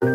[0.00, 0.06] 欢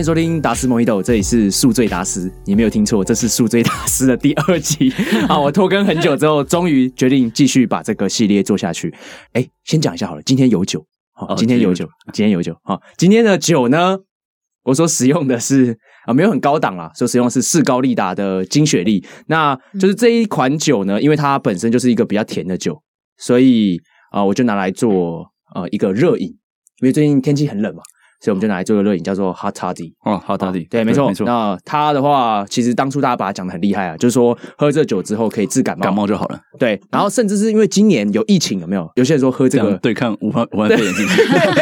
[0.00, 4.92] 迎收听达斯 MOJITO，这里是宿醉达斯，你没有听错，这是宿醉达斯的第二集。
[5.28, 8.92] 啊，我拖更很久之后，终于决定继续把这个系列做下去。
[9.34, 10.84] 哎，先讲一下好了，今天有酒，
[11.18, 12.54] 好，今天有酒，今天有酒。
[12.62, 13.96] 好，今天的酒呢，
[14.64, 19.02] 我所使用的是啊，没有很高档啦，所使用的是士高利达的金雪莉。
[19.28, 22.78] 那就是这一款酒呢，因为它本身就是一个比较甜的酒，
[23.16, 26.26] 所以啊，我就拿来做呃一个热饮，
[26.82, 27.82] 因为最近天气很冷嘛。
[28.26, 31.24] 所以我们就拿来做个热饮，叫做 Hot Toddy 哦，Hot Toddy，对，没错，没错。
[31.24, 36.40] 那它的话，其实当初大家把它讲的很厉害啊，就是说喝这酒之后可以治感冒，感冒就好了。
[36.58, 38.90] 对，然后甚至是因为今年有疫情，有没有？
[38.96, 40.92] 有些人说喝这个对抗武汉武汉肺炎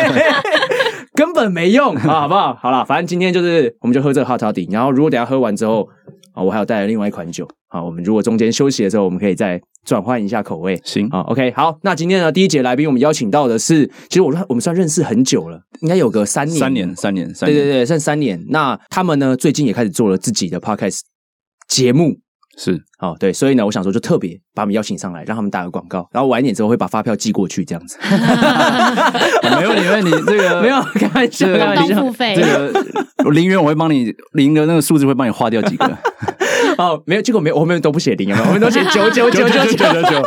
[1.12, 2.54] 根本没用啊， 好不好？
[2.54, 5.87] 好了，反正今天就是我们就喝这个 Hot Toddy，然后如果等下喝完之后
[6.32, 9.60] 啊，我还有带来另外一款酒啊，我们如果中间休息的时候，我们可以再。
[9.84, 11.06] 转换一下口味，行。
[11.08, 18.42] 啊，OK，好，那今天呢，第一节来宾我们邀请到的是，其实我我们算认识很久了，应该有个三年，三年，三年，三年，对对对，算三年。
[18.48, 21.00] 那他们呢，最近也开始做了自己的 Podcast
[21.68, 22.16] 节目，
[22.56, 27.99] 是，哦，对，所以呢，我想说就特别把他们邀请上来，让他们打个广告，然后晚一点之后会把发票寄过去，这样子。
[29.60, 35.99] 没问题，没问题，这个 没有开玩笑，开玩笑，付费，这个零元我会帮你零的那个数字会帮你划掉几个。
[36.79, 40.23] 哦，没有，结果没有，我们都不写零，我们都写九九九九九九九。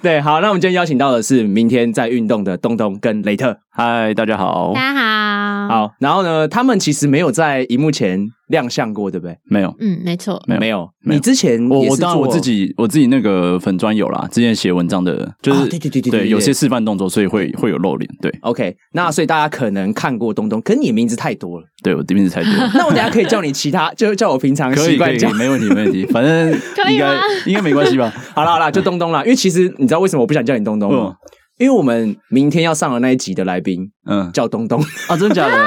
[0.00, 3.56] 对，好，那我们今天邀请到的是明天在运动的东东跟雷特。
[3.70, 5.94] 嗨，大家好，大家好，好。
[5.98, 9.36] 然后呢，他们其实没有在荧幕前亮相过，对不对？
[9.44, 10.90] 没有，嗯，没错，没有，没有。
[11.02, 18.08] 你之前我我当然我自己我自己那个粉专有啦，之前写文章的，就是对对对对对，有些示范动作，所以会会有露脸。
[18.20, 18.76] 对，OK。
[18.92, 22.70] 那所以大家可能看过东东，可是你的名字太多了，对，我的名字太多了。
[22.74, 26.04] 那我等下可以叫你其他，就叫我平常习惯叫，没问题，没问题。
[26.06, 26.50] 反正
[26.92, 28.12] 应该应该没关系吧？
[28.34, 29.22] 好了好了，就东东啦。
[29.24, 31.14] 因为其实你知道为什么我不想叫你东东吗？
[31.58, 35.54] 因为我们明天要上的那一集的来宾，嗯，叫东东啊，真的假的？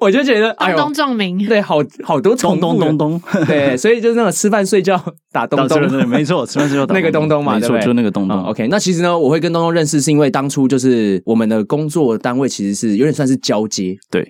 [0.02, 4.98] 我就觉得， 哎呦，东东撞名，对，好好多重复东东东， 对，所以就是那种吃饭睡觉
[5.30, 8.42] 打东东，没错，吃饭睡觉打那个东东嘛，没错，就那个东东。
[8.44, 14.22] OK，那其实呢，我会跟东东认识，是因为当初就是我们的工作单位其实是有点算是交接，对，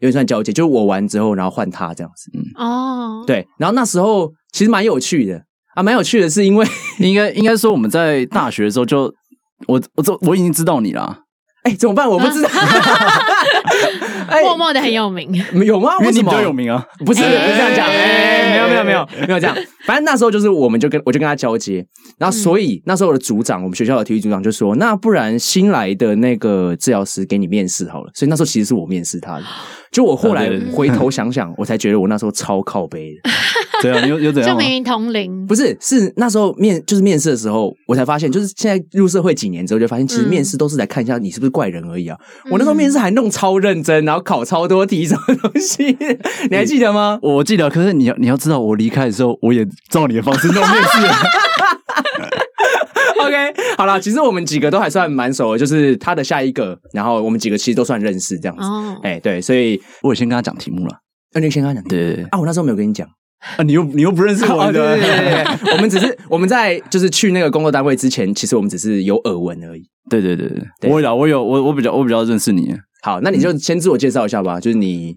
[0.00, 5.42] 有点算交接，就是我完之后，然后换他这样子，嗯，哦，对，然后那时候其实蛮有趣的。
[5.74, 6.64] 啊，蛮有趣的是因为
[7.00, 9.12] 应该应该说我们在大学的时候就。
[9.68, 11.16] 我我这我已经知道你了，
[11.62, 12.10] 哎，怎么办？
[12.10, 12.48] 我不知道，
[14.42, 15.32] 默默的很有名，
[15.64, 15.98] 有吗？
[16.00, 16.84] 为什么比较有名啊？
[17.04, 19.56] 不是不是这样讲，哎，没有没有没有没有这样。
[19.84, 21.84] 反正那时候就是，我们就跟我就跟他交接，
[22.18, 28.10] 然后所以那时候我的组长，我们学校的体育组长就说，那不然新来的那个治疗师给你面试好了。
[28.14, 29.44] 所以那时候其实是我面试他的。
[29.94, 33.30] 就我后来回头想想， 我才觉得我那时候超靠背的。
[33.80, 34.50] 对啊，有有怎样？
[34.50, 42.18] 就明明同龄，不是，是那时候面就是面试的时候，我才发现，就是现在入社会几年之后，就发现其实面试都是来看一下你是不是怪人而已啊。
[42.46, 45.96] 嗯、我那时候面试还弄超认真，然后考超多题什么东西，
[46.50, 47.18] 你还记得吗？
[47.22, 50.98] 我记得，可是你要你要知道，我离开的时候，我也照你的方式弄面试。
[53.26, 58.62] OK，好了，其实我们几个都还算蛮熟的，就是他的下一个，然后我们几个其实都算认识这样子。
[58.62, 60.94] 哦，哎，对，所以我有先跟他讲题目了。
[61.32, 62.24] 那你先跟他讲，对对对。
[62.26, 63.06] 啊，我那时候没有跟你讲
[63.56, 65.72] 啊，你又你又不认识我， 对对对对。
[65.74, 69.82] 我们只是我们在就是去那个工作单位之前，其实我们只是有耳闻而已。
[70.10, 70.48] 对对对
[70.80, 72.74] 对，我有我有我我比较我比较认识你。
[73.02, 75.16] 好，那你就先自我介绍一下吧，就是你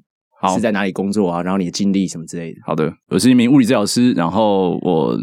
[0.54, 2.60] 是在哪里工作啊，然后你的经历什么之类的。
[2.66, 5.18] 好的，我是一名物理治疗师，然后我。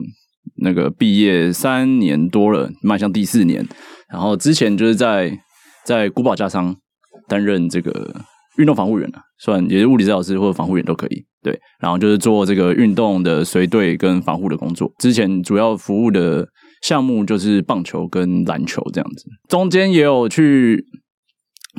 [0.56, 3.66] 那个毕业三年多了，迈向第四年。
[4.08, 5.38] 然后之前就是在
[5.84, 6.76] 在古堡家商
[7.28, 8.14] 担任这个
[8.58, 11.24] 运动防护员了，算也是物理治疗师或者防护员都可以。
[11.42, 14.90] 对，然后就是做这个运动的随队跟防护的工作。
[14.98, 16.48] 之前主要服务的
[16.82, 20.84] 项目就是棒球跟篮球这样子，中间也有去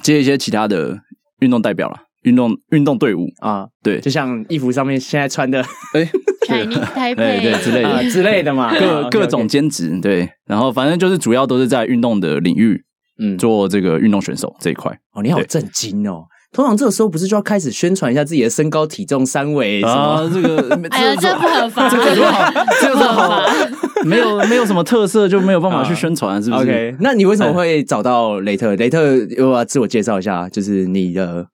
[0.04, 1.00] 接一些其他的
[1.40, 3.28] 运动代表啦，运动运动队伍。
[3.40, 5.62] 啊，对，就像衣服上面现在穿的，
[5.96, 6.10] 哎。
[6.48, 12.80] 台泥台对对之类的、呃、之类的嘛，各各种兼职对，然后反正就是主要都是在运动的领域，
[13.20, 14.96] 嗯，做这个运动选手这一块。
[15.16, 16.26] 哦，你好震惊哦！
[16.52, 19.92] 通常这个时候不是就要开始宣传一下自己的身高体重三围什么？
[19.92, 23.42] 啊， 这个哎呀，这不合法，这个好，这个好，
[24.06, 28.76] 没有没有什么特色就没有办法去宣传，是不是？OK，那你为什么会找到雷特？
[28.76, 31.48] 雷特，要不要自我介绍一下，就是你的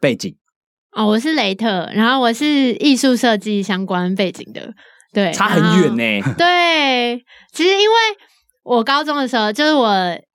[0.00, 0.34] 背景。
[0.92, 4.72] 哦，我是雷特，然后我是艺术设计相关背景的，
[5.12, 6.34] 对，差很远呢。
[6.38, 7.94] 对，其实因为
[8.62, 9.88] 我高中的时候，就是我，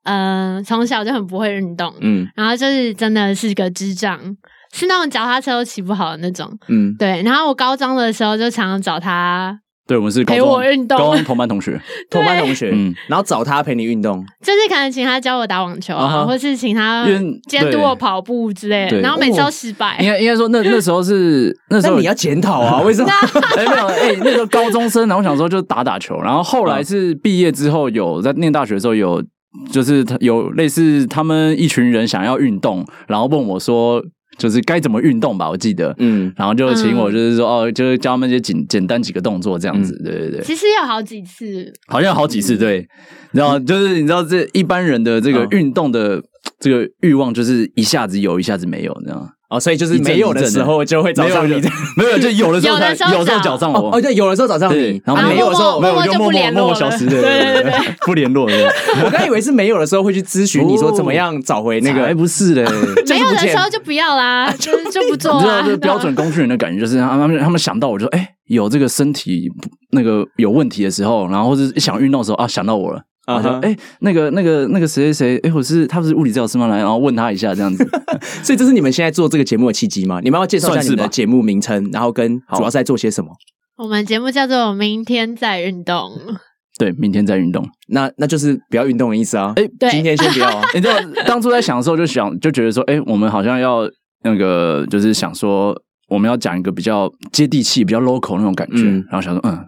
[0.03, 4.19] 嗯、呃，从小就很不会运动，嗯，然后就是真的是个智障，
[4.73, 6.51] 是那种脚踏车都骑不好的那种。
[6.67, 7.21] 嗯，对。
[7.23, 9.57] 然后我高中的时候就常常找他。
[9.89, 11.81] 对，我们是高陪我运动，高中同班同学，
[12.11, 16.27] 同班同学，嗯，然后找他陪你运动，就是可能请他教我打网球啊，uh -huh.
[16.27, 17.07] 或是请他
[17.47, 19.97] 监督我跑步之类的，然后每次都失败。
[19.99, 23.09] 应该应该说那那时候是 那时候你要检讨啊， 为什么？
[23.57, 29.23] 哎没有哎，那时候高中生，然后我想说就打打球，然后后来是毕业之后有在念大学的时候有，
[29.71, 34.03] 就是有类似他们一群人想要运动，然后问我说。
[34.39, 40.41] 就是该怎么运动吧，我记得，嗯，然后就请我，就是说，哦，就是教他们一些简简单几个动作这样子，嗯、对对对。
[40.41, 42.87] 其实有好几次，好像有好几次，对。
[43.31, 46.23] 然后就是你知道，这一般人的这个运动的
[46.59, 49.29] 这个欲望，就是一下子有，一下子没有，你知道吗？
[49.49, 51.59] 哦，所以就是没有的时候就会找上你，
[51.97, 57.73] 没有就有的时候才有时候找上我，哦对，有的时候找上你，然后没有的时候没有就默默默默消失，对对对，
[58.05, 58.53] 不联络的。
[59.03, 62.63] 我刚以为是没有的时候会去咨询你说怎么样找回那个，哎不是的，
[63.09, 65.33] 没有的时候就不要啦，就就不做。
[65.33, 69.49] 你知道这标准工具人的感觉就是他们他们想到我就说哎有这个身体
[69.91, 73.01] 那个有问题的时候，然后或者一想运动的时候啊想到我了。
[73.35, 76.67] 啊，说哎，那个、那个、那个谁谁谁，哎，我是他不是物理治疗师吗？
[76.67, 77.87] 来，然后问他一下这样子。
[78.43, 80.19] 所以这是你们现在做这个节目的契机吗？
[80.23, 83.31] 你们要介绍一下你们的节目名称，然后跟主要是在做些什么？
[83.77, 85.95] 我们节目叫做《明天再运动》。
[86.77, 89.53] 对，明天再运动，那那就是不要运动的意思啊。
[89.57, 90.61] 哎，今天先不要啊。
[90.73, 90.95] 你知道，
[91.27, 93.81] 当初在想的时候，就想就觉得说，哎，我们好像要
[94.23, 95.75] 那个，就是想说，
[96.07, 99.59] 我们要讲一个比较接地气、比较 local 那种感觉，嗯、然后想说，嗯。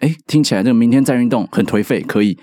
[0.00, 2.38] 哎，听起来这个明天再运动很颓废，可以。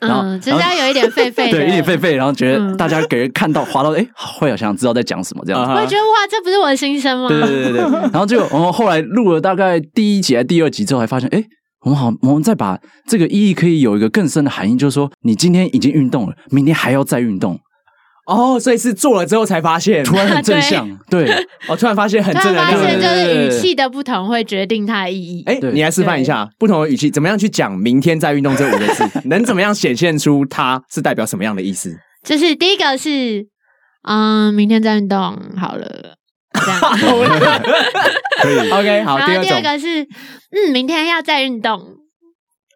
[0.00, 5.72] 然后是要有一点废废的，对，一点废废，然后觉得大家给人看到滑到，哎，会好像知道在讲什么这样子。
[5.72, 7.28] 我也觉得哇，这不是我的心声吗？
[7.28, 7.80] 对对对对。
[8.12, 11.42] 然后就我们后来录了大概第一集第二集之后，还发现，哎，
[11.80, 17.58] 我们好，我们再把这个意义可以有一个更深的含义，就是说，你今天已经运动了，明天还要再运动。
[18.26, 21.30] 哦，所以是做了之后才发现，突然很正向， 对，
[21.68, 25.44] 我突然发现很正能量，发现就是语气的不同会决定它的意义。
[25.46, 31.96] 哎，你来示范一下不同的语气，怎么样去讲“明天再运动”这五个字， 能怎么样显现出它是代表什么样的意思？
[32.24, 33.46] 就是第一个是，
[34.02, 35.18] 嗯，明天再运动
[35.56, 36.16] 好了，
[36.52, 36.80] 这样。
[38.42, 39.18] 可以，OK，好。
[39.18, 41.80] 然后第二个是，嗯，明天要再运动。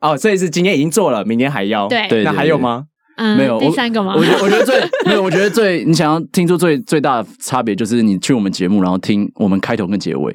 [0.01, 2.85] 哦，所以是今天已经做了，明天还要，对，那还有吗？
[3.21, 4.15] 嗯、没有第三个吗？
[4.17, 10.35] 我觉我觉得最没有，我觉得最你想要听出最最大的差别，就是你去我们节目，然后听我们开头跟结尾。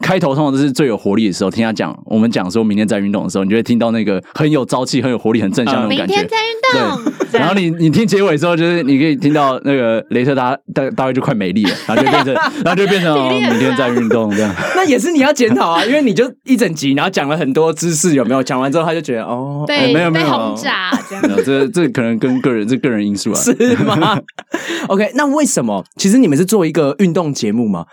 [0.00, 6.14] 开头通常都是最有活力的时候，听他讲，我们讲说明天在运动的时候，你就会听到那个很有朝气、很有活力、很正向的那种感觉。
[6.14, 7.12] 明天在运动。
[7.30, 7.40] 对。
[7.40, 12.34] 然后你你听结尾之后，就是你可以听到那个雷特大大大概就快没力了，然后就变成
[12.64, 14.54] 然后就变成、哦、明天在运动这样。
[14.74, 18.42] 那也是你要检讨啊，因为你就一整集，然后讲了很多知识，有没有？
[18.42, 21.24] 讲完之后他就觉得哦，对、哎，没有没有，被轰炸这样。
[21.44, 23.52] 这这可能跟个人这个人因素啊，是
[23.84, 24.18] 吗？
[24.88, 25.84] OK，那为什么？
[25.96, 27.86] 其实你们是做一个运动节目吗？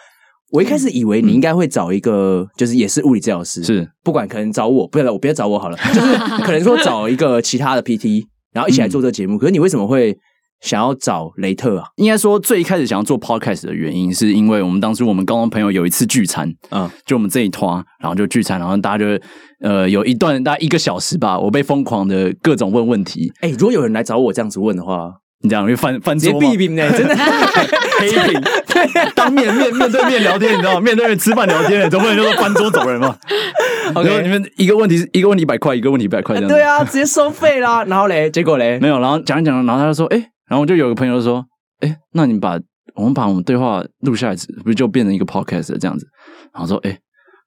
[0.54, 8.24] 我一开始以为你应该会找一个，就是也是物理治疗师，是不管可能找我，不要我不要 找我好了，就是可能说找一个 其他的 PT，
[8.54, 9.36] 然后一起来做这个节目。
[9.36, 10.16] 可是你为什么会
[10.62, 11.88] 想要找雷特啊？
[11.96, 19.20] 应该说最一开始想要做 Podcast 的原因，是因为我们当初我们高中朋友有一次聚餐，嗯，就我们这一团，然后就聚餐，然后大家就
[19.62, 23.34] 呃有一段大概一个小时吧，我被疯狂的各种问问题。
[23.42, 25.14] 哎，如果有人来找我这样子问的话。
[25.44, 26.40] 你这样会翻翻桌吗？
[26.40, 27.14] 别批评呢，真的
[28.00, 28.42] 黑屏。
[28.42, 30.80] 对，当面面面对面聊天，你知道吗？
[30.80, 33.14] 面对面吃饭聊天，总不能就说翻桌走人嘛。
[33.94, 36.50] OK，你们一个问题是一个问题一百块，一个问题一百块这样。
[36.50, 37.84] 对啊，直接收费啦。
[37.84, 39.00] 然后嘞， 结果嘞，没有。
[39.00, 40.18] 然后讲一讲，然后他就说，哎，
[40.48, 41.44] 然后我就有个朋友就说，
[41.82, 42.58] 哎，那你把
[42.96, 46.08] 我们把我们对话录下来，不是就变成一个 podcast 这样子？
[46.54, 46.98] 然后说，哎，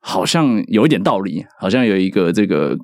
[0.03, 2.77] 好像有一点道理，好像有一个这个。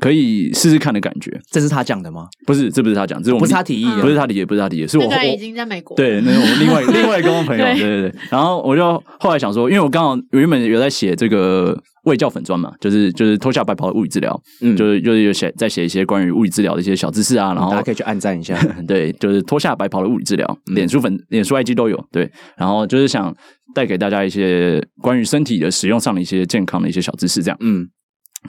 [0.00, 2.26] 可以试试看的感觉，这是他讲的吗？
[2.46, 5.96] 不是，这不是他讲，这是我们不是他提议的，不是他提议，不是他提议，是我我已经在美国。
[5.96, 8.14] 对，那是我们另外 另外一个朋友，对对对。
[8.30, 18.58] 然后我就后来想说，因为我刚好原本有在写这个卫教粉专嘛，就是就是脱下白袍的物理治疗，嗯，就是就是有写在写一些关于物理治疗的一些小知识啊，然后大家可以去按赞一下，
[18.88, 23.34] 对，就是脱下白袍的物理治疗，脸书粉、脸书 IG 都有，对，然后就是想
[23.74, 27.86] 带给大家一些关于身体的使用上的一些健康的一些小知识，这样，嗯。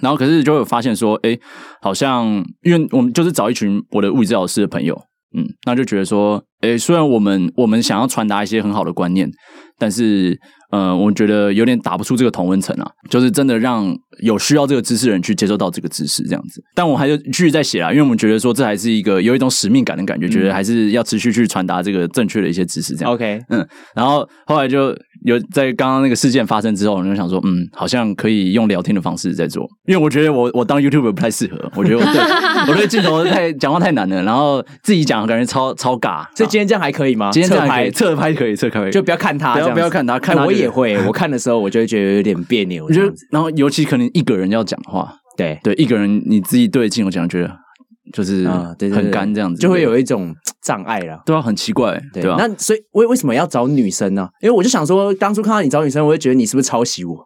[0.01, 1.37] 然后可是就有发现说，哎，
[1.81, 2.25] 好像
[2.63, 4.99] 因为我们就是找一群我的物理治疗师的朋友，
[5.37, 9.29] 嗯，那就觉得说，哎，虽然我们我们想要传达一些很好的观念，
[9.77, 10.39] 但是，
[10.71, 16.61] 呃，我觉得有点打不出这个同温层啊，就是真的让有需要这个知识的人去接受到这个知识这样子。
[16.73, 23.13] 但我还是继续在写啊，因为我们觉得说这还是一个有一种使命感的感觉，嗯、觉得还是要持续去传达这个正确的一些知识这样。
[23.13, 32.21] OK，嗯，然后后来就有在刚刚那个事件发生之后，我就想说，嗯，好像可以用聊天的方式在做，因为我觉得我我当 YouTuber 不太适合，我觉得我对
[32.71, 36.25] 我对镜头太讲话太难了，然后自己讲感觉超超尬。
[36.35, 37.29] 所以今天这样还可以吗？
[37.31, 42.85] 今天侧拍侧拍可以，侧拍可以就不要看他，不要不要看他，看他我也会，我看的时候我就会觉得有点别扭。
[42.85, 47.62] 我觉得，然后尤其可能一个人要讲话，对对，一个人你自己对镜头讲，觉得。
[48.11, 48.47] 就是
[48.91, 51.21] 很干这样子，就会有一种障碍了。
[51.25, 52.35] 对啊，很奇怪，对吧？
[52.37, 54.27] 那所以为为什么要找女生呢？
[54.41, 57.25] 因为我就想说，当初看到你找女生，我就觉得你是不是抄袭我？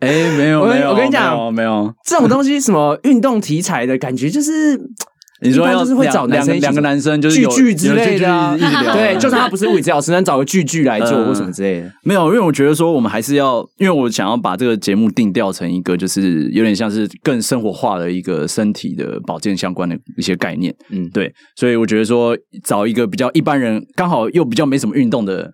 [0.00, 4.78] 哎，没有没有，我跟你讲，没有 这种东西，什么运动题材的感觉，就是。
[5.42, 8.56] 你说就是会找两个两个男生，就是聚聚之类的，
[8.92, 11.92] 对，就算他不是物理治疗师，能找个句句来做或什么之类的。
[12.04, 20.74] 没有，因为我觉得说我们还是要，因为我想要把这个节目定调成一个，就是有点像是更生活化的一个身体的保健相关的一些概念。
[20.90, 25.52] 嗯，对，所以我觉得说找一个比较一般人，刚好又比较没什么运动的。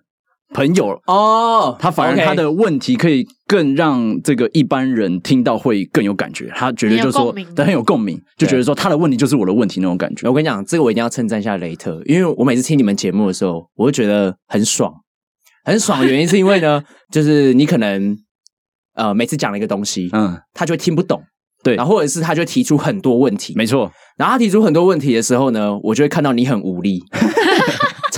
[0.53, 0.99] 朋友。
[1.05, 10.27] 哦，他反而他的问题可以更让这个一般人听到会更有感觉，他觉得就是说他很有共鸣，就觉得说他的问题就是我的问题那种感觉。
[10.27, 14.93] 我跟你讲，这个我一定要称赞一下雷特，因为我每次听你们节目的时候，我会觉得很爽，
[15.65, 18.17] 很爽的原因是因为呢， 就是你可能
[18.95, 21.21] 呃每次讲了一个东西，嗯，他就会听不懂，
[21.63, 27.03] 对，然后或者是他就会提出很多问题，没错，然后他提出很多问题的时候呢，我就会看到你很无力。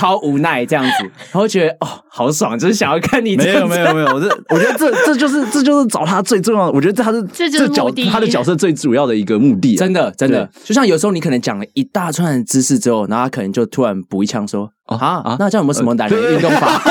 [0.02, 3.38] 超无奈这样子，然后觉得哦，好爽，就是想要看你。
[3.38, 9.76] 没有没有没有，我这我觉得这这就是这就是找他最重要的，我觉得这他是这就是角他的角色最主要的一个目的。
[9.76, 16.82] 真的真的，就像有时候你可能讲了一大串的知识之后，然后他可能就突然补一枪说啊啊，那这样有没有什么懒人运动法？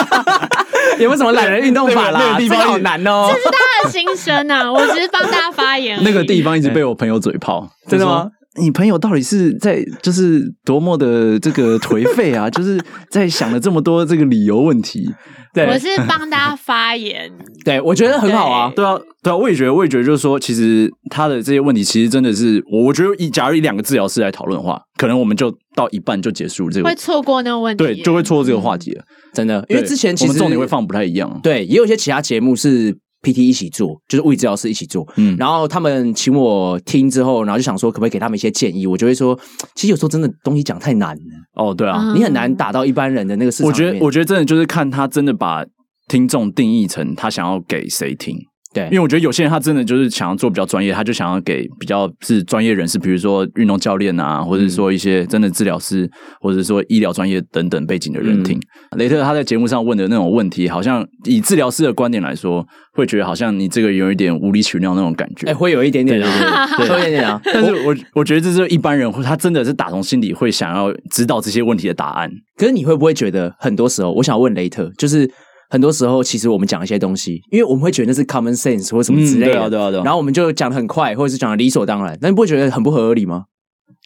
[1.01, 2.37] 有没有什么懒人运动法啦？
[2.39, 4.71] 这个好难哦，这是他的心声啊！
[4.71, 5.99] 我只是帮大家发言。
[6.05, 8.31] 那个地方一直被我朋友嘴炮，真的吗？
[8.59, 12.49] 你朋友到底是在就是多么的这个颓废啊？
[12.51, 15.09] 就是在想了这么多这个理由问题。
[15.53, 17.31] 对，我是帮大家发言。
[17.65, 18.73] 对，我觉得很好啊。
[18.75, 29.03] 对啊，对啊，我也觉得，我也觉得，就是说，其实他的这些问题，其实真的是我，觉得以假如以两个治疗师来讨论的话，可能我们就到一半就结束这个，会错过那个问题，对，就会错过这个话题了。
[29.33, 31.41] 真的，因为之前其实重点会放不太一样。
[31.43, 32.97] 对，也有一些其他节目是。
[33.23, 39.39] PT 一起做，就是物理治疗师一起做，嗯，然后他们请我听之后，然后就想说可不可以给他们一些建议，我就会说，
[39.75, 41.23] 其实有时候真的东西讲太难了，
[41.55, 43.67] 哦，对啊，你很难打到一般人的那个市场。
[43.67, 45.65] 我觉得，我觉得真的就是看他真的把
[46.09, 48.37] 听众定义成他想要给谁听。
[48.73, 56.09] 对，因为我觉得有些人他真的就是想要做比较专业，他就想要给比较是专业人士，比如说运动教练啊，或者是说一些真的治疗师，
[56.41, 58.57] 或者是说医疗专业等等背景的人听。
[58.93, 65.49] 嗯、雷特他在节目上问的那种问题，好像以治疗师的观点来说，会觉得好像你这个有一点无理取闹那种感觉。
[65.49, 66.29] 哎、欸，会有一点点，对，
[66.79, 67.41] 会有一点点啊。
[67.45, 72.31] 但是我我觉得这是一般人，他真的是打从心底会想要知道这些问题的答案。
[72.57, 75.29] 可是你会不会觉得很多时候，我想问雷特，就是。
[75.71, 83.45] 很多时候，其实我们讲一些东西，因为我们会觉得那是 common sense 或什么之类的，嗯、对啊，对啊，对啊，然后我们就讲的很快，或者是讲的理所当然，那你不会觉得很不合理吗？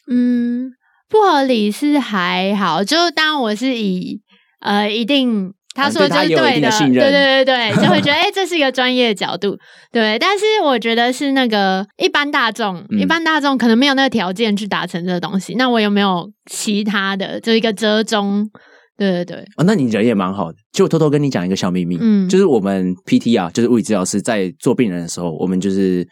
[0.09, 0.71] 嗯，
[1.09, 4.21] 不合理是还好，就当我是以
[4.59, 9.57] 呃一定他说的就是对的，对对对对，就会觉得 哎、欸，这是一个专业的角度，
[9.91, 10.17] 对。
[10.19, 18.49] 但是我觉得是那个一般大众，嗯、一般大众可能没有那个条件去达成这个东西，那我有没有其他的，就一个折中？
[18.97, 20.57] 对对对，哦，那你人也蛮好的。
[20.71, 26.07] 就偷偷跟你讲一个小秘密，嗯，就是我们 PT 啊，就是物理治疗师在做病人的时候，我们就是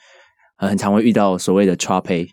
[0.57, 2.27] 很常会遇到所谓的 trouble，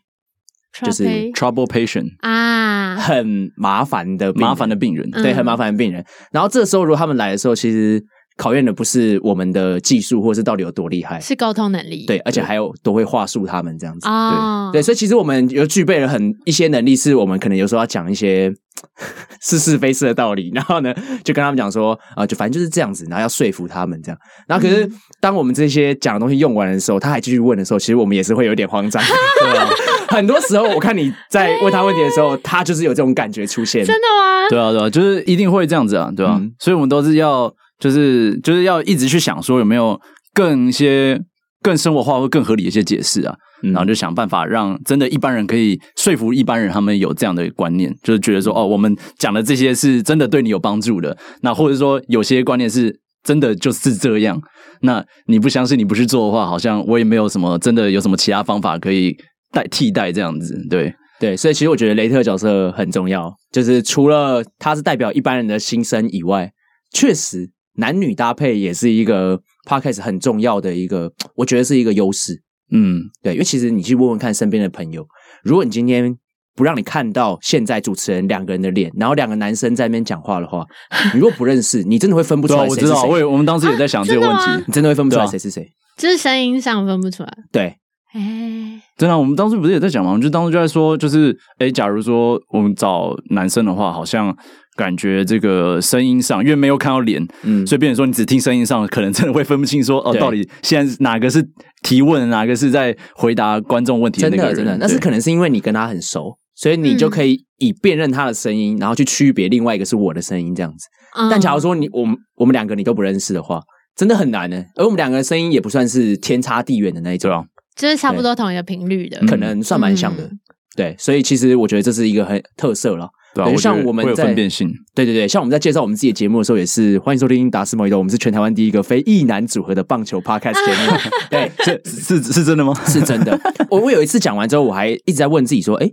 [0.84, 6.04] 就是 trouble patient 啊，很麻烦的麻烦的病人，对，很麻烦的病人。
[6.32, 8.02] 然后这时候如果他们来的时候，其实。
[8.36, 12.06] 考验的不是我们的技术，或者是到底有多厉害，是沟通能力。
[12.06, 14.08] 对，而且还有多会话术，他们这样子。
[14.08, 18.50] 哦、对对，所以其实我们有具备了很一些能力，是我们可能有时候要讲一些
[19.42, 20.94] 是是非是的道理，然后呢，
[21.24, 24.18] 就跟他们讲说啊、呃，就反正就是这样子，然后要说服他们这样。
[24.46, 24.88] 然后可是
[25.20, 29.02] 当我们这些讲的东西用完的时候，他还继续问的时候，其实我们也是会有点慌张。
[29.40, 29.68] 对啊，
[30.08, 33.84] 很多时候我看你在问他问题的时候，他就是有这种感觉出现。
[33.84, 34.48] 真的吗？
[34.50, 36.38] 对啊，对啊，就是一定会这样子啊，对吧、啊？
[36.40, 37.52] 嗯、所以我们都是要。
[37.80, 39.98] 就是就是要一直去想说有没有
[40.34, 41.18] 更一些
[41.62, 51.16] 更生活化或更合理的一些解释啊，嗯、然后就想办法让真的一般人可以说服一般人，他们有这样的观念，就是觉得说哦，我们讲的这些是真的对你有帮助的。
[51.42, 54.40] 那或者说有些观念是真的就是这样，
[54.82, 59.14] 那你不相信你不去做的话，好像我也没有什么真的有什么其他方法可以
[59.52, 60.56] 代替代这样子。
[60.68, 66.50] 对对，所以其实我觉得雷特角色很重要，就是除了他是代表一般人的心声以外，
[66.92, 67.50] 确实。
[67.74, 72.42] 男女搭配也是一个 podcast 很重要的一个，我觉得是一个优势。
[72.70, 75.06] 嗯，对，因为其实你去问问看身边的朋友，
[75.42, 76.16] 如果你今天
[76.54, 80.64] 不让你看到现在主持人两个人的脸，然后两个男生在那边讲话的话，
[81.12, 82.88] 你如果不认识，你真的会分不出来谁是谁。
[82.88, 87.32] 我知道，我也我们当时也在想这个问题，啊、你真的会分不出来谁是谁，就是声音上分不出来。
[87.50, 87.76] 对，
[88.12, 90.10] 哎、欸，真的，我们当时不是也在讲吗？
[90.10, 94.36] 我们就当时就在说，就是哎、欸，假如说我们找男生的话，好像。
[94.80, 101.46] 感觉这个声音上，因为没有看到脸，嗯，所以变成说你只听声音上，可能真的会分不清说哦，到底现在哪个是
[101.82, 104.56] 提问，哪个是在回答观众问题的那个人。
[104.56, 110.86] 真的，真的，那是可能是因为你跟他很熟，所以你就可以以辨认他的声音，然后去区别另外一个是我的声音这样子。
[111.18, 113.60] 嗯、但假如说你我们我们两个你都不认识的话，
[113.94, 114.64] 真的很难呢。
[114.76, 117.46] 而我们两个的声音也不算是天差地远的那一种，
[117.76, 120.22] 就是差不多同一个频率的，可能算蛮像的。
[120.22, 120.38] 嗯、
[120.74, 123.08] 对，所以其实我觉得这是一个很特色了。
[123.34, 130.98] 对、啊，像我们在会有分辨性，对对对，像我们在介绍我们自己的节目的时候，也是欢迎收听达斯莫伊豆，我们是全台湾第一个非异男组合的棒球 podcast 节目。
[131.30, 131.80] 对，是
[132.22, 132.74] 是是真的吗？
[132.86, 133.38] 是真的。
[133.70, 135.88] 我我有一次讲完之后，我还一直在问自己说，哎，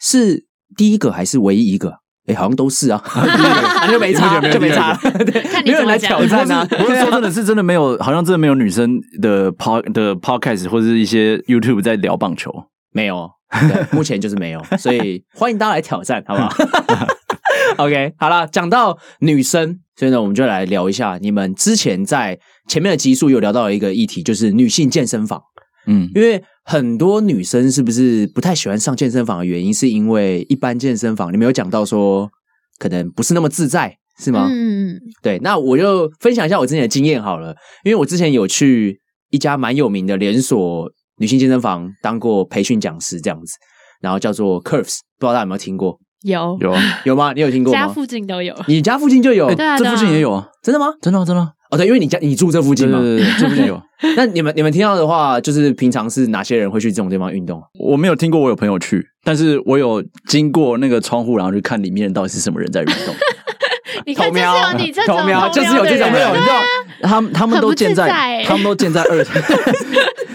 [0.00, 1.92] 是第一个还是唯一一个？
[2.26, 3.02] 哎，好像都是啊，
[3.90, 6.62] 就没差，就没差，对，没有人来挑战啊。
[6.66, 12.52] 不是说真的是真的没有，好像真的没有女生的 pod 的 podcast 或者是一些 YouTube 在聊棒球，
[12.92, 13.30] 没有。
[13.50, 16.54] 对，目前就是没有， 所以欢迎大家来挑战，好不好？
[17.78, 22.38] OK，好了，讲到女生，所以呢，我们就来聊一下你们之前在
[22.68, 25.40] 前面的集数有聊到一个议题，就是女性健身房。
[25.86, 32.28] 嗯，因为很多女生是不是不太喜欢上健身房的原因，是因为一般健身房你们有讲到说
[32.78, 34.48] 可能不是那么自在，是吗？
[34.50, 35.38] 嗯，对。
[35.38, 39.00] 那我就分享一下我之前的经验好了，因为我之前有去
[39.30, 40.90] 一家蛮有名的连锁。
[41.18, 43.54] 女性健身房当过培训讲师这样子，
[44.00, 45.98] 然后叫做 Curves，不知道大家有没有听过？
[46.24, 47.32] 有有啊，有吗？
[47.36, 47.78] 你有听过吗？
[47.78, 50.48] 家附近都有，你家附近就有，欸、对啊，这附近也有啊？
[50.62, 50.86] 真的吗？
[51.00, 53.80] 真的真的哦，对，因为你家你住这附近嘛，对对对， 这附近有。
[54.16, 57.62] 那你们你们听到的话，就是平常是哪些人会去这种地方运动？
[57.78, 63.14] 我没有听过，我有朋友去，但是我有经过那个窗户，然后去看里面到底是什么人在运动。
[64.06, 65.18] 你看，就是有你这种，
[65.52, 66.62] 就是有这种没有，你知道，
[67.02, 69.24] 他们他们都建在，他们都建在二。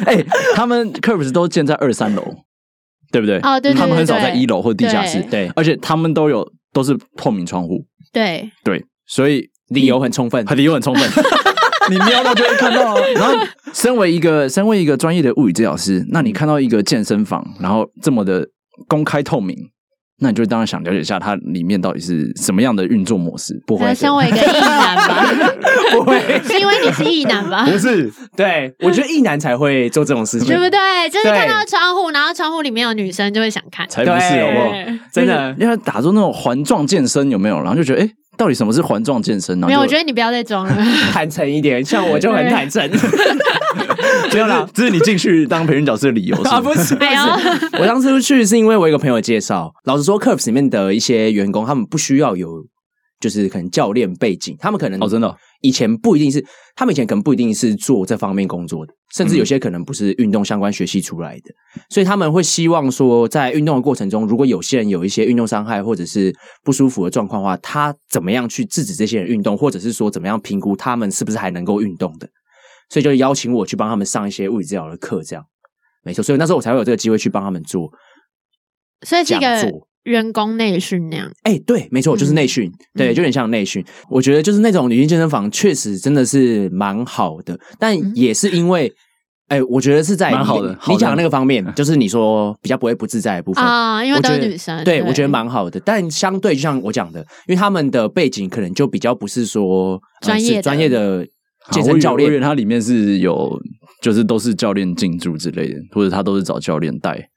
[0.06, 2.24] 哎、欸，他们 Curves 都建在二三楼，
[3.12, 3.38] 对不对？
[3.40, 11.10] 哦，对，对，对，对，他们很少在一楼或地下室，对，对，而且他们都有都是透明窗户，对对，所以理由很充分，理由很充分，
[11.90, 12.98] 你瞄到就会看到。
[13.16, 13.34] 然后，
[13.74, 18.48] 身为一个身为一个专业的物理治疗师，那你看到一个健身房，然后这么的
[18.88, 19.58] 公开透明。
[20.20, 23.62] 那你就当然想了解一下它里面到底是什么样的运作模式。
[23.68, 25.26] 不会，身为一个异男吧？
[25.92, 27.66] 不会， 是因为你是异男吧？
[27.66, 30.80] 不是，对，我觉得异男才会做这种事情，对不对？
[31.10, 33.88] 就是看到窗户，然后窗户里面有女生，就会想看。
[33.90, 34.74] 才不是，好不好？
[35.12, 37.58] 真的，因为打出那种环状健身有没有？
[37.58, 38.10] 然后就觉得，哎。
[38.36, 39.68] 到底什么是环状健身呢？
[39.68, 40.76] 没有，我觉得你不要再装了，
[41.12, 41.86] 坦诚一点。
[41.86, 42.82] 像我就很坦诚，
[44.34, 46.62] 没有啦，这是你进去当培训讲师的理由是啊？
[46.62, 47.78] 不是，不是。
[47.80, 49.72] 我当时去是因为我一个朋友介绍。
[49.86, 52.66] 老实说，Curves 里面的一些员工，他们不需要有。
[53.20, 56.46] 就是可能教练背景，他们可能哦，真的以前不一定是，
[56.76, 61.44] 他们以前可能不一定是做这方面工作的，甚至有些可能不是运动相关学习出来的，
[61.90, 72.28] 所以他们会希望说，在运动的过程中，如果有些人有一些运动伤害或者是不舒服的状况的话，他怎么样去制止这些人运动，或者是说怎么样评估他们是不是还能够运动的，
[72.90, 75.46] 所以就邀请我去帮他们上一些物理治疗的课，这样
[76.04, 77.92] 没错，所以那时候我才会有这个机会去帮他们做，
[79.06, 79.72] 所以这个。
[80.04, 83.88] 员工内训那样，哎、欸，对，没错，就是内训，嗯、对，就有点像内训、嗯。
[84.10, 88.94] 我觉得就是那种女性健身房，确实真的是蛮好的，但也是因为，
[89.48, 90.78] 哎、欸，我觉得是在蛮好的。
[90.90, 95.80] 你讲的那个方面，就是你说比较不会不自在的部分啊，因为都是女生，对，我觉得蛮好的。
[95.80, 101.26] 但相对，就像我讲的，因为他们的背景可能就比较不是说专业专业的
[101.72, 103.60] 健身教练，它里面是有，
[104.02, 107.30] 就是都是教练进驻之类的，或者他都是找教练带。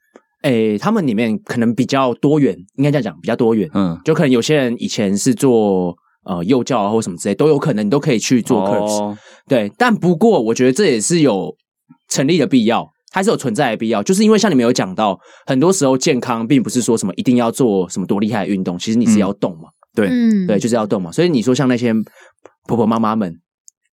[0.43, 3.69] 诶、欸，他们里面可能比较多元，应该这样讲，比较多元。
[3.73, 9.01] 嗯，就可能有些人以前是做呃幼教啊，或什么之类，都有可能，你都可以去做 Curves。
[9.01, 9.17] 哦。
[9.47, 11.55] 对，但不过我觉得这也是有
[12.09, 19.69] 成立的必要，还是有存在的必要，就是因为像你们有讲到，很多时候健康并不是说什么一定要做什么多厉害的运动，其实你是要动嘛。
[19.69, 21.11] 嗯、对，嗯，对，就是要动嘛。
[21.11, 21.91] 所以你说像那些
[22.67, 23.33] 婆婆妈妈们，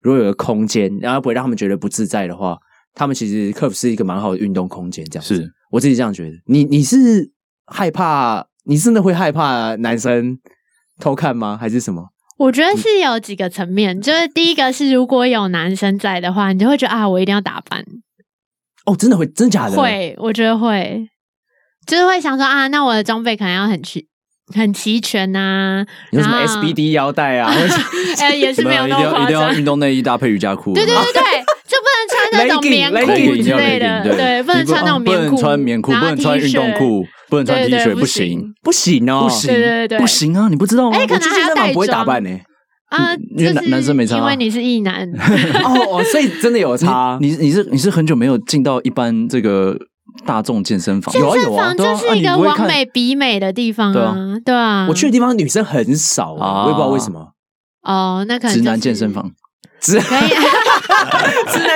[0.03, 2.57] 如果有个空间，然后不会让他们觉得不自在的话，
[2.93, 5.51] 他们其实 Curves 是一个蛮好的运动空间，这样子是。
[5.71, 7.31] 我自己这样觉得，你你是
[7.65, 10.37] 害怕，你真的会害怕男生
[10.99, 11.57] 偷看吗？
[11.59, 12.09] 还是什么？
[12.37, 17.83] 我觉得是有几个层面，就是第一个是如果有男生在的话，你就会觉得啊，我一定要打扮。
[18.85, 19.77] 哦，真的会，真的假的？
[19.77, 21.07] 会，我觉得会，
[21.87, 24.07] 就是会想说啊，那我的装备可能要很齐，
[24.53, 25.85] 很齐全呐、啊。
[26.11, 27.51] 有什么 SBD 腰带啊？
[28.19, 30.73] 哎、欸，也是没有那么夸张，一定要运动内衣搭配瑜伽裤。
[30.73, 31.21] 对对对对。
[31.65, 40.97] 就不能穿那种棉裤之类的，对，不能穿那种棉裤，不能穿棉裤，不能穿运动裤，不能穿 T 恤，不行，不行哦，不行，对对对，不行啊，你不知道吗？
[40.99, 42.29] 哎，可能还要带不会打扮呢。
[42.89, 45.09] 啊，因为男男生没差，因为你是异男
[45.63, 47.17] 哦，所以真的有差。
[47.19, 49.75] 你你是你是很久没有进到一般这个
[50.25, 54.85] 大众健身房，健身房就是一个完美比美的地方啊，对啊。
[54.87, 57.33] 我去的地方女生很少啊，我也不知道为什么。
[57.81, 59.31] 哦，那可能直男健身房，
[59.81, 60.09] 直男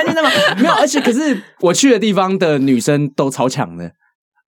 [0.06, 0.32] 健身房？
[0.58, 3.92] 没有，而且可是我去的地方的女生都超强的。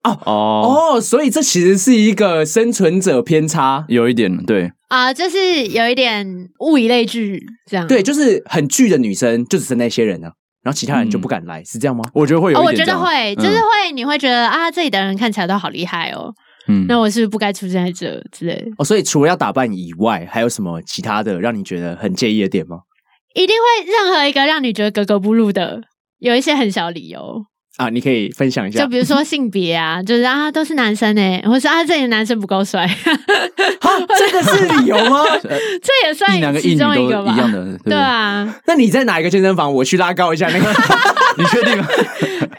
[0.03, 0.93] 哦哦。
[0.95, 4.71] 哦，所以这其实是一个生存者偏差，有一点对。
[4.87, 10.31] 啊，就是有一点物以类聚这样，对，就是很聚的女生就只是那些人呢，
[10.63, 12.03] 然后其他人就不敢来，是这样吗？
[12.13, 16.31] 我觉得会有，我觉得会，就是会，你会觉得啊，这里的人看起来都好厉害哦，
[16.67, 18.65] 嗯，那我是不是不该出现在这之类的？
[18.77, 22.77] 哦，所以除了要打扮以外，还有什么其他的让你觉得很介意的点吗？
[23.33, 25.81] 一定会，任何一个让你觉得格格不入的，
[26.19, 27.43] 有一些很小理由。
[27.77, 32.85] 啊，你可以分享一下，就比如说性别啊，就是啊都是男生哎，或是啊这里的男生不够帅，
[34.17, 35.23] 这个是理由吗？
[35.41, 37.33] 这也算两个其中一个吧？
[37.33, 38.47] 一样的，对啊。
[38.65, 39.73] 那你在哪一个健身房？
[39.73, 40.69] 我去拉高一下那个，
[41.37, 41.87] 你确定吗？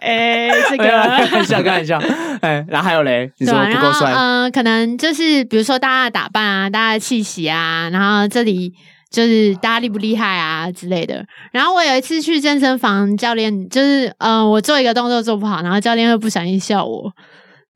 [0.01, 2.01] 哎，这个看一下看一下，
[2.41, 8.73] 哎，然后还有嘞，你说不够帅，嗯，可能就是比如说大家的打扮啊，大家的气息啊，然后这里。
[9.13, 11.23] 就是大家厉不厉害啊之类的。
[11.53, 17.13] 然后我有一次去健身房，教练就是嗯、呃，我做一个动作做不好，然后教练会不小心笑我，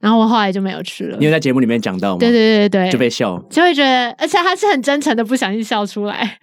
[0.01, 1.17] 然后我后来就没有去了。
[1.19, 2.19] 你有在节目里面讲到吗？
[2.19, 6.39] 对对对对，就被笑，就会觉得，而且他是很真诚的，不小心笑出来。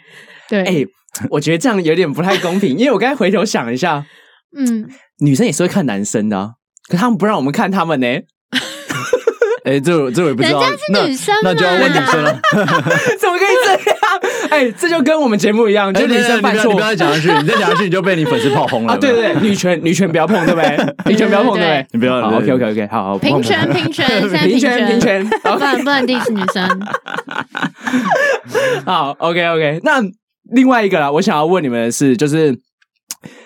[0.49, 0.87] 对，哎、欸，
[1.29, 4.05] 我觉得这样有点不太公平，因为我刚才回头想一下，
[4.57, 4.89] 嗯，
[5.19, 6.51] 女生也是会看男生的、啊，
[6.89, 8.07] 可他们不让我们看他们呢。
[9.65, 12.37] 哎，这这我也不知道，人家是女生，那就要问女生了。
[13.17, 13.99] 怎么可以这样？
[14.53, 18.95] 哎，这就跟我们节目一样，就女生犯错，你不要 再讲下去，你再讲下去你就被你粉丝炮轰了。
[18.99, 21.11] 对对对，女权女权不要碰，对不 对？
[21.11, 21.87] 女权不要碰，对不对？
[21.91, 22.19] 你不要。
[22.29, 23.17] OK OK OK，好好。
[23.17, 26.81] 平权 平权，平权平权，不能不能 diss 女生。
[28.85, 29.99] 好 OK OK，那
[30.51, 32.55] 另外一个啦，我想要问你们的是，就是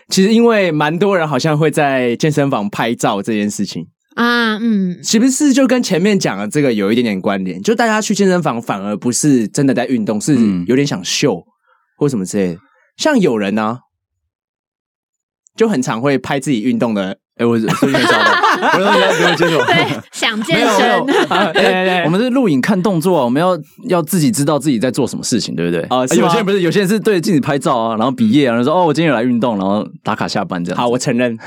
[0.10, 3.86] 其实因为蛮多人好像会在健身房拍照这件事情。
[4.18, 7.62] 啊，嗯，是不是就跟前面讲的这个有一点点关联？
[7.62, 11.44] 就大家去健身房反而不是真的在运动，是有点想秀
[11.98, 12.60] 或什么之类的。
[12.98, 13.80] 像有人呢、啊，
[15.56, 17.20] 就很常会拍自己运动的。
[17.36, 18.32] 哎、欸，我是很少的，
[18.74, 19.64] 我说你要给我接受。
[19.66, 21.06] 对，想健身。
[21.06, 23.56] 对对对， 我们是录影看动作，我们要
[23.88, 25.82] 要自己知道自己在做什么事情，对不对？
[25.84, 30.78] 啊、呃，有些人不是，有些人是对着镜子拍照啊，然后比耶啊，然后说哦，我今天有来运动，然后打卡下班这样。
[30.80, 31.38] 好，我承认。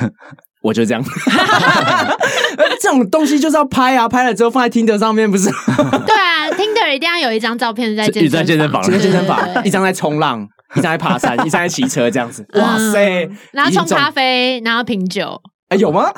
[0.62, 1.03] 我就这样，
[2.81, 5.44] 这种东西就是要拍啊，拍了之后放在 Tinder 上面，不是？
[5.46, 10.46] 对啊，Tinder 一定要有一张照片是在健在 健身房，健身房，一张在冲浪，
[10.77, 12.46] 一张在爬山， 一张在骑车，这样子。
[12.55, 13.29] 哇塞！
[13.53, 16.11] 然后冲咖啡，然后品酒，哎，有吗？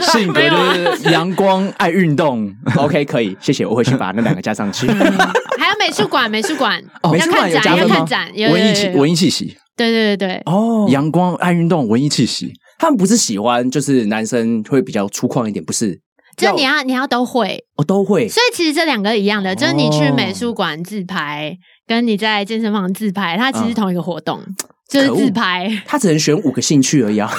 [0.00, 2.50] 性格就是阳光，爱运动。
[2.76, 4.86] OK，可以，谢谢，我会去把那两个加上去。
[4.88, 8.06] 还有美术馆，美术馆，美术馆有加分吗？
[8.50, 9.56] 文艺气，文艺气息。
[9.74, 12.52] 对对对对，哦，阳光，爱运动，文艺气息。
[12.82, 16.00] 他们不是喜欢，就是男生会比较粗犷一点，不是？
[16.36, 18.28] 就你要你要都会，哦，都会。
[18.28, 24.40] 所以其实这两个一样的，就是你去美术馆自拍，跟你在健身房自拍，它其实同一个活动，
[24.88, 25.70] 就是自拍。
[25.86, 27.32] 他只能选五个兴趣而已啊。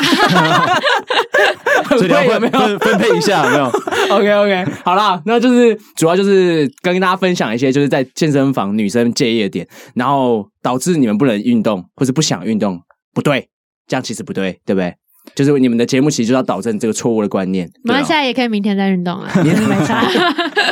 [1.90, 3.66] 所以你要 分分分配一下，有没有？
[4.16, 12.80] OK OK，好啦，那就是主要就是跟大家分享一些，就是在健身房女生介意的点，然后导致你们不能运动或者不想运动，
[13.14, 13.50] 不对，
[13.88, 14.96] 这样其实不对，对不对？
[15.36, 17.70] 就是你们的节目其实就要导正这个错误的观念。
[17.84, 20.04] 马上现在也可以明天再运动了，明天 没差。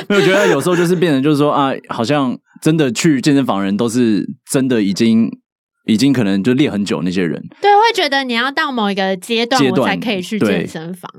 [0.10, 5.30] 我觉得有时候就是变成就是说啊，好像真的去健身房的人都是真的已经
[5.86, 7.42] 已经可能就练很久那些人。
[7.62, 11.10] 对，会觉得你要到某一个阶段，我才可以去健身房。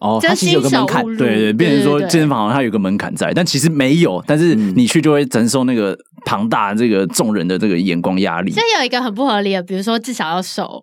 [0.00, 4.22] 哦，它其实有个门槛，对对，变成说健身房它有个门槛在，但其实没有。
[4.26, 8.50] 但是你去就会承受那个庞大这个众人的这个眼光压力。
[8.50, 10.82] 这有一个很不合理的，比如说至少要瘦。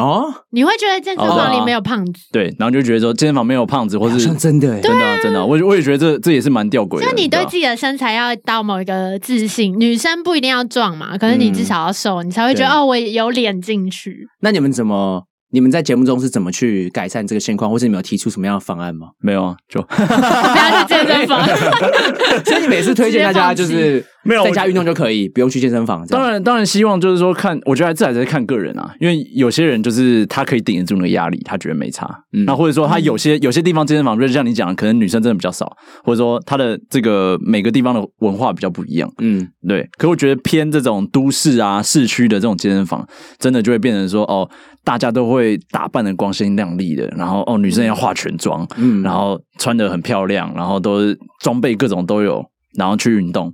[0.00, 7.06] 哦，你会觉得健身房里没有胖子，对，然后就觉得说健身房没有胖子，或是真的，真的、啊，真的、啊，我我也觉得这这也是蛮吊诡的。
[7.06, 14.26] 就你对自己的身材要到某一个自信，女生不一定要壮嘛，可是你至少要瘦，嗯、你才会觉得哦，我有脸进去。
[14.40, 15.24] 那你们怎么？
[15.50, 19.08] 你们在节目中是怎么去改善这个现况，或是你们有提出什么样的方案吗？
[19.20, 21.44] 没有啊，就不要去健身房。
[22.44, 26.06] 所以你每次推荐大家就是没有在家运动就可以，不用去健身房。
[26.06, 32.06] 当然，当然希望就是说看，我觉得这还是看个人啊，因为有些人就是他可以顶得住那个压力，他觉得没差。
[32.32, 39.10] 嗯，那或者说他有些有些地方健身房，就是像你讲的，可能女生真的比较少，或者说他的这个每个地方的文化比较不一样。
[39.18, 39.88] 嗯，对。
[39.98, 43.06] 可我觉得偏这种都市啊、市区的这种健身房，
[43.38, 44.48] 真的就会变成说哦，
[44.84, 52.44] 大家都会打扮的光鲜亮丽的，然后哦，女生要化全妆，嗯，然后穿的很漂亮，然后都是装备各种都有，
[52.76, 53.52] 然后去运动。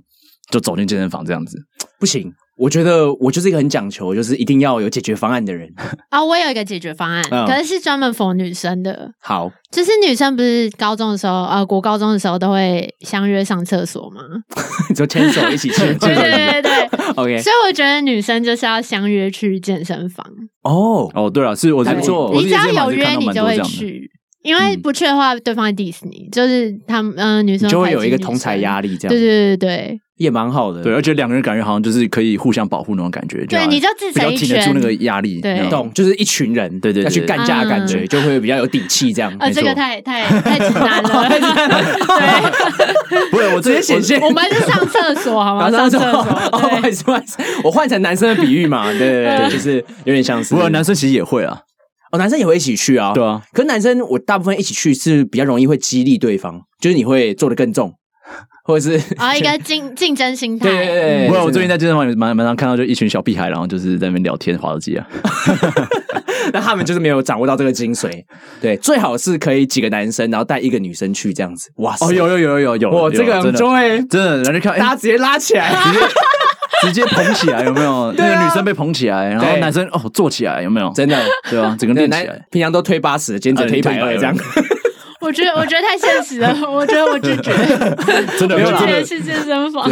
[0.49, 1.57] 就走进健身房这样子
[1.99, 5.67] 不行，我觉得我就是一个很讲求，就是一定要有解决方案的人
[6.09, 6.23] 啊。
[6.23, 9.11] 我有一个解决方案，嗯、可是是专门 for 女生的。
[9.19, 14.21] 好，就是女生不是高中的时候，呃，国高中的时候都会相约上厕所吗？
[14.95, 15.79] 就牵手一起去。
[15.99, 17.37] 对对对对，OK。
[17.39, 20.25] 所以我觉得女生就是要相约去健身房。
[20.63, 24.11] 哦哦，对了，是我还不错，你只要有约，你就会去。
[24.47, 29.09] 因为不去的话，对方会 diss 你，就是他们嗯、呃，女生就会有一个同才压力，这样。
[29.09, 30.81] 对对对对，也蛮好的。
[30.81, 33.45] 对，而且两个人感觉好像就是可以互相保护那种感觉。
[33.45, 39.29] 对，你就自己挺得住那个压力，对，懂，就是一群人，对对，要去干架的感觉，就会比较有底气，这样。
[39.37, 41.27] 啊，这个太太太简单了。
[43.09, 45.69] 对，不是我直接显现，我们是上厕所好吗？
[45.69, 46.23] 上厕所。
[46.51, 50.53] 不好意思，不好意思，我换成男生的比喻嘛，对对对，就是有点像是。
[50.53, 51.59] 不过男生其实也会啊。
[52.11, 53.41] 哦，男生也会一起去啊，对啊。
[53.53, 57.93] 可是男生，我大部分一起去是比较容易会激励对方，就是你会做的更重，
[58.63, 60.69] 或者是啊一个 竞竞争心态。
[60.69, 61.27] 对对对。
[61.27, 65.07] 不过我最近在健身房也蛮蛮常看到，就一群小屁孩，然后就是在那边聊天、滑手机啊。
[66.53, 68.09] 那他们就是没有掌握到这个精髓。
[68.61, 71.69] 对，最好是可以几个男生，然后带一个女生去这样子。
[71.77, 72.05] 哇塞！
[72.05, 75.69] 哦，有有有有有，哇，这个很重哎，真的，人家看，大家直接拉起来，
[76.81, 77.03] 直接。
[77.07, 78.11] 捧起来有没有？
[78.17, 80.91] 那个女生被捧起来，然后男生哦坐起来有没有？
[80.93, 81.17] 真的
[81.49, 82.45] 对啊，整个练起来。
[82.51, 84.35] 平常都推八十，今天只推一百二这样。
[85.19, 87.51] 我觉得我觉得太现实了， 我觉得我拒绝。
[88.37, 89.89] 真的没有啦，去健身房。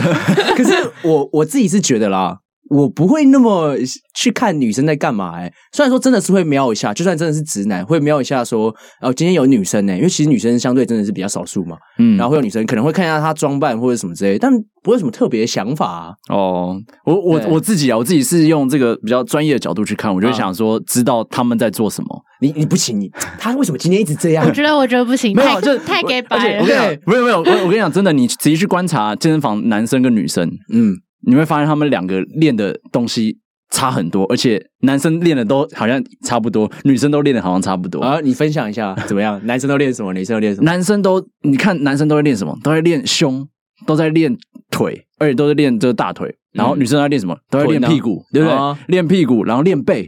[0.55, 2.37] 可是我我自己是觉得啦。
[2.69, 3.75] 我不会那么
[4.15, 14.51] 去看女生在干嘛哎，虽然说真的是会瞄一下，就算真的是直男会瞄一下说，哦，今天有女生呢，因为其实女生相对真的是比较少数嘛，嗯，然后会有女生可能会看一下她装扮或者什么之类，但
[14.81, 16.13] 不会有什么特别想法啊。
[16.29, 16.75] 哦，
[17.05, 22.21] 我我我自己啊，我自己是用这个比较专业的角度去看，我就想说，知道他们在做什么。
[22.41, 24.43] 你你不行，你他为什么今天一直这样？
[24.45, 26.61] 我觉得我觉得不行，没有就太给白了。
[26.61, 30.95] 我跟你讲，没有没有，我我跟你讲，真的，你仔细去观察健身房男生跟女生，嗯。
[31.25, 33.39] 你会发现他们两个练的东西
[33.71, 37.99] 差很多，而且男生练的都好像差不多，女生都练的好像差不多。
[38.01, 39.39] 啊，你分享一下怎么样？
[39.45, 40.13] 男生都练什么？
[40.13, 40.65] 女生都练什么？
[40.65, 42.57] 男生都你看，男生都在练什么？
[42.63, 43.47] 都在练胸，
[43.85, 44.37] 都在练
[44.69, 46.33] 腿，而且都在练这个大腿。
[46.53, 47.35] 然后女生在练什么？
[47.49, 48.57] 都在练屁股，对不对？
[48.87, 50.03] 练屁股，然后练背，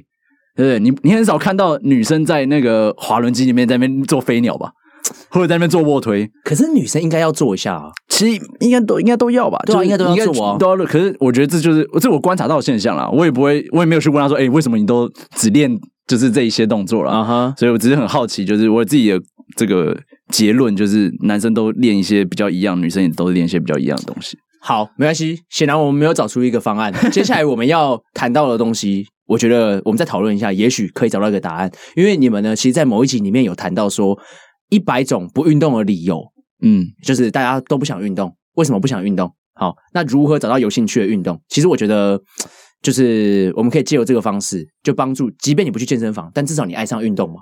[0.55, 0.79] 对不对？
[0.79, 4.71] 你你很少看到女生在那个滑轮机里面在那边做飞鸟吧？
[5.29, 7.89] 或者在那边做卧推，可是女生应该要做一下啊。
[8.09, 10.85] 其实应该都应该都要吧，对啊，应该都要做啊，都要。
[10.85, 13.07] 可是我觉得这就是这我观察到的现象啦。
[13.09, 15.71] 我也不会，我也没有去问他说，哎，为什么你都只练
[16.07, 17.11] 就是这一些动作了？
[17.11, 17.53] 啊哈。
[17.57, 19.19] 所以我只是很好奇，就是我自己的
[19.55, 19.95] 这个
[20.29, 24.37] 结论，就是男生都练一些比较一样，女生也都练一些比较一样的东西。
[24.61, 25.37] 好，没关系。
[25.49, 26.91] 显然我们没有找出一个方案。
[27.11, 31.71] 接下来我们要谈到的东西，我觉得我们再讨论一下，也许可以找到一个答案。
[31.95, 34.17] 因为你们呢，其实，在某一集里面有谈到说。
[34.69, 36.23] 一百种不运动的理由，
[36.61, 39.31] 嗯，就是大家都不想运动，为什么不想运动？
[39.53, 41.39] 好，那如何找到有兴趣的运动？
[41.49, 42.21] 其实我觉得，
[42.81, 47.37] 就是我们可以借由这个方式，就帮助，即便你不去健身房，但至少你爱上运动嘛。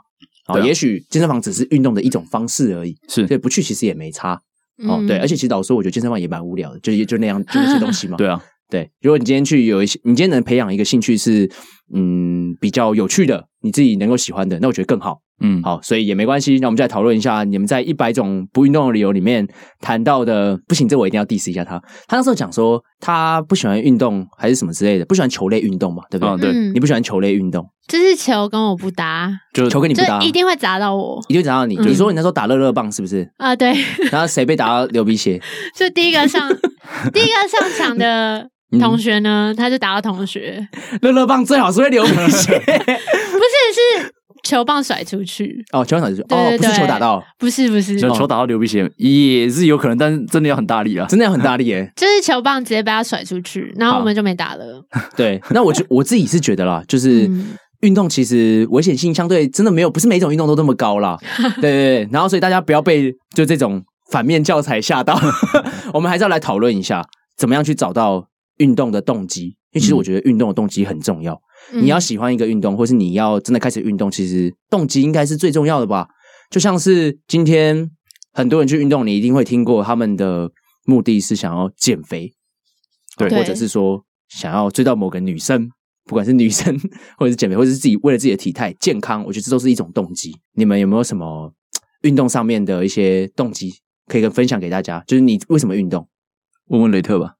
[0.46, 4.40] 好，也许健身房只是运动的一种方式而已，是，所以不去其实也没差。
[4.88, 8.16] 哦，对，而且其实老实说，我觉得健身房也蛮无聊的，就就那样，就那些东西嘛。
[8.20, 11.50] 对啊，对，如果你今天去有一些，你今天能培养一个兴趣是，
[11.94, 15.22] 嗯，比较有趣的，你自己能够喜欢的，那我觉得更好。
[15.41, 16.58] 嗯，好，所以也没关系。
[16.60, 19.45] 那我们再讨论一下，你们在一百种不运动的理由里面
[19.82, 21.78] 谈到的，不行，这我一定要 diss 一下他。
[22.08, 26.34] 他那时候讲说他不喜欢运动，还是什么之类的，不喜欢球类运动嘛，对不对？
[26.34, 31.76] 哦、对，你不喜欢球类运动，就是球跟我不搭，就球跟你不搭，一定会砸到我，一定会砸到你。
[31.76, 33.30] 嗯、就是说你那时候打乐乐棒是不是？
[33.38, 33.74] 啊，对。
[34.12, 35.41] 然后谁被打到流鼻血？
[35.76, 36.50] 就第一个上，
[37.13, 38.48] 第一个上场的
[38.80, 40.65] 同学呢，他就打到同学。
[41.02, 44.13] 乐乐棒最好是会流鼻血，不是是。
[44.46, 45.66] 球棒甩出去。
[45.74, 46.22] 哦，球棒甩出去。
[46.30, 54.82] 哦，不是球打到，不是不是，就球打到流鼻血也是有可能，但是真的要很大力啊，真的要很大力耶， 就是球棒直接被他甩出去，然后我们就没打了。
[55.18, 57.30] 对，那我就 我自己是觉得啦，就是
[57.82, 61.18] 运动其实危险性相对真的没有，不是每一种运动都这么高啦。
[61.60, 65.20] 对对对，然后所以大家不要被就这种反面教材吓到，
[65.92, 67.04] 我们还是要来讨论一下，
[67.36, 68.28] 怎么样去找到
[68.58, 71.40] 运动的动机，因为其实我觉得运动的动机很重要。
[71.73, 76.08] 你要喜欢一个运动，或是你要真的开始运动，其实动机应该是最重要的吧？
[76.51, 77.89] 就像是今天
[78.34, 80.51] 很多人去运动，你一定会听过他们的
[80.86, 82.34] 目的是想要减肥，
[83.17, 85.69] 对，或者是说想要追到某个女生，
[86.06, 86.78] 不管是女生
[87.17, 90.32] 或者是减肥，或者是自己为了自己的体态健康，我觉得这都是一种动机。
[90.54, 91.54] 你们有没有什么
[92.01, 93.73] 运动上面的一些动机
[94.08, 95.04] 可以跟分享给大家？
[95.08, 96.08] 就是你为什么运动？
[96.67, 97.35] 问问雷特吧。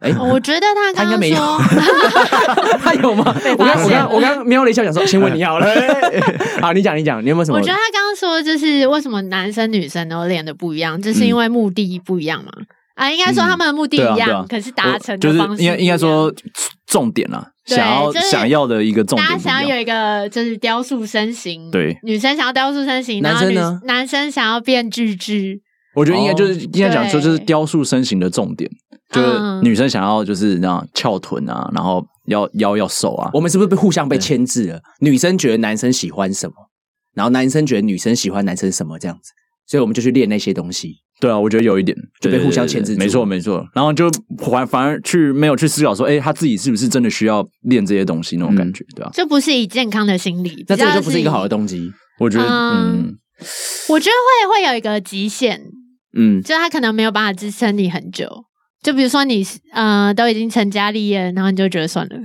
[0.00, 1.36] 哎，我觉得他刚刚他应该没有，
[2.78, 3.34] 他有吗？
[3.58, 5.66] 我刚我刚我刚瞄了一下，想说先问你好了。
[6.62, 7.58] 好，你讲你讲，你有没有什么？
[7.58, 12.52] 我觉得他刚刚说就是为什么男生女生都练的不一样，就是因为目的不一样嘛。
[12.94, 16.32] 啊，应该说他们的目的一样，可是达成的方式应该应该说
[16.86, 19.28] 重点啦，想要想要的一个重点。
[19.28, 23.80] 大家想要有一个就是雕塑身形，对，女生想要雕塑身形，男生呢？
[23.84, 25.62] 男生想要变巨巨。
[25.98, 28.70] 我觉得应该就是应该讲说，就是雕塑身形的重点。
[29.10, 33.30] 就是女生想要就是那样翘臀啊，然后要腰要瘦啊。
[33.32, 34.80] 我们是不是被互相被牵制了？
[35.00, 36.54] 女生觉得男生喜欢什么，
[37.14, 39.32] 然后男生觉得女生喜欢男生什么这样子，
[39.66, 40.96] 所以我们就去练那些东西。
[41.20, 42.94] 对啊，我觉得有一点就被互相牵制。
[42.96, 43.66] 没错没错。
[43.74, 49.10] 然后就反反而去没有去思考说，哎，他自己是不是真的需要练这些东西那种感觉，对吧？
[49.14, 51.90] 就不是以健康的心理，那这个就不是一个好的动机。
[52.20, 53.16] 我觉得，嗯，
[53.88, 55.62] 我觉得会会有一个极限，
[56.18, 58.28] 嗯，就他可能没有办法支撑你很久。
[58.82, 62.16] 就比如说你呃都已经成家立业，然后你就觉得算了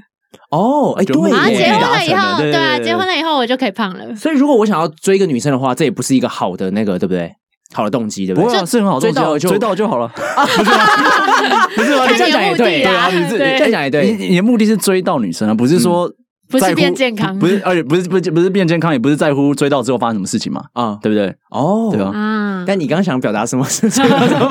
[0.52, 4.16] 哦，哎对，然后结婚了以后，对啊，结婚了以后我就可以胖了。
[4.16, 7.32] 所以如果我想要追一个女生的话，这也不是一个好的那个，对不对？
[7.74, 8.66] 好的动机，对不对？
[8.68, 11.68] 是很好，追到就追到就好了， 不是吗？
[11.76, 12.06] 不是吗？
[12.08, 14.16] 你这样讲也对啊，你这样讲也对。
[14.16, 16.12] 你你的目的是追到女生啊，不是说。
[16.50, 20.64] 不是变健康，不是，而且不是不是不是变健康，也不是在乎追到之后发生什么事情嘛？
[20.74, 21.34] 啊，对不对？
[21.50, 22.12] 哦，对吧？
[22.14, 24.04] 啊，但你刚刚想表达什么事情？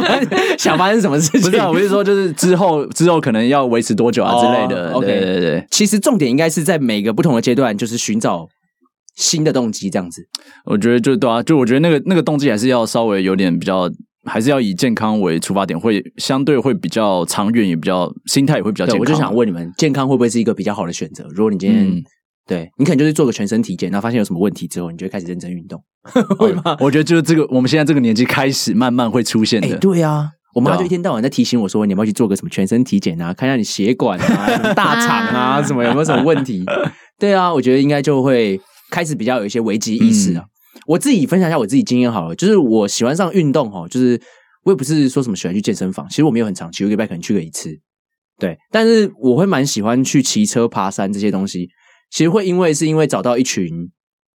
[0.59, 1.51] 想发生什么事情？
[1.51, 4.93] 不是，我是说，就是之后之后可能要维持多久啊之类的。
[4.93, 5.67] OK，对对对。
[5.71, 8.49] 其实重点应该是在每个不同的阶段，就是寻找
[9.15, 10.23] 新的动机，这样子。
[10.65, 13.89] 我觉得就对啊，就我觉得那个那个动机还是要稍微有点比较。
[14.25, 19.01] 还是要以健康为出发点，会相对会比较长远，也比较心态也会比较健康。
[19.01, 21.27] 我就想问你们，健康会不会是一个比较好的选择？
[21.35, 22.03] 如果你今天、嗯、
[22.47, 25.83] 对你可能就是做个全身体检，然后发现有什么问题之后，你就会开始认真运动，
[26.39, 26.77] 会吗？
[26.79, 29.69] 我觉得就是这个，我们现在这个年纪开始慢慢会出现的。
[29.69, 33.35] 欸、对啊，我妈就一天到晚在提醒我说，你要不要去做个什么全身体检啊？
[33.35, 36.65] 看一下你血管啊、大肠啊， 什么有没有什么问题？
[37.19, 40.45] 对啊，我觉得应该就会开始比较有一些危机意识啊。
[40.45, 40.49] 嗯
[40.87, 44.21] 我自己分享一下我自己经验好了，就是我喜欢上运动哈，就是
[44.65, 47.71] 我也不是说什么喜欢去健身房，其实我没有很长期，一个礼拜可能去个一次，
[48.39, 48.57] 对。
[48.71, 51.69] 但是我会蛮喜欢去骑车、爬山这些东西，
[52.11, 53.69] 其实会因为是因为找到一群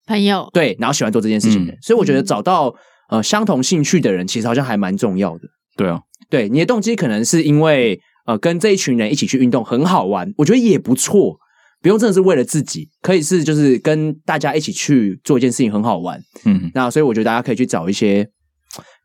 [0.06, 2.74] 朋友，对，然后喜欢做这件事情的，嗯、所以我觉得找到
[3.10, 5.42] 呃相同兴趣的人，其实好像还蛮重要的。
[5.76, 11.38] 对啊，对，你的动机可能是因为呃跟这一群人一起去运动很好玩，我觉得也不错。
[11.88, 18.28] 不用真的是为了自己，可以是就是跟大家一起去做一件事情很好玩，嗯，那所以我觉得大家可以去找一些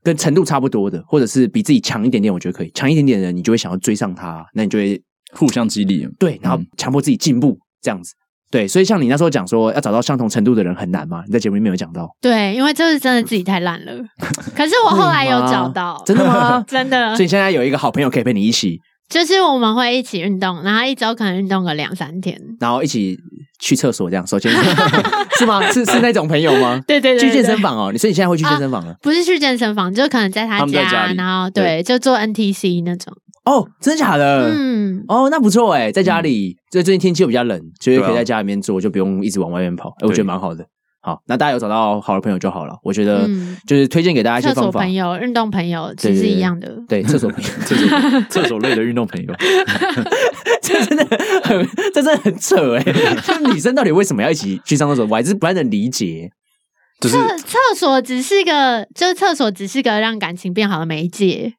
[0.03, 2.71] 跟程度差不多的，或者是比自己强一点点，我觉得可以。
[2.75, 5.01] 强一点点的人，你就会想要追上他，那你就会
[5.33, 8.15] 互相激励，对，然后强迫自己进步这样子，
[8.51, 11.23] 对，所以像你那时候讲说要找到相同程度的人很难吗？
[11.29, 13.93] 你在节目里面有讲到，对，因为就是真的自己太烂了，
[14.57, 16.61] 可是我后来有找到，真的吗？
[16.67, 18.81] 真的，所以现在有一个好朋友可以陪你一起。
[19.13, 23.15] 就是我们会一起运动，然后一周可能运动个两三天，然后一起
[23.61, 24.59] 去厕所这样，手牵手
[25.39, 25.63] 是吗？
[25.71, 26.81] 是是那种朋友吗？
[26.89, 27.91] 对对对，对，去健身房哦。
[27.93, 28.95] 你说你现在会去健身房了？
[29.03, 33.13] 不是去健身房，就可能在他家，他然后对，对就做 NTC 那种。
[33.45, 34.51] 哦，真的假的？
[34.51, 40.65] 嗯，哦，那不错哎，在家里，这、嗯、最近天气又比较冷，所以可以在家里面做，就不用一直往外面跑，哎我觉得蛮好的。
[41.05, 42.79] 好，那大家有找到好的朋友就好了。
[42.85, 43.29] 我觉得
[43.67, 44.71] 就是推荐给大家一些方法。
[44.71, 46.81] 厕所朋友、运动朋友其实是一样的。
[46.89, 49.35] 对，厕所朋友、 厕所厕所类的运动朋友，
[50.63, 51.05] 这真的
[51.43, 52.83] 很，这真的很扯哎！
[53.27, 55.05] 就女生到底为什么要一起去上厕所？
[55.11, 56.31] 我还是不太能理解。
[57.01, 61.55] 厕厕所只是个，就是厕所只是个让感情变好的媒介。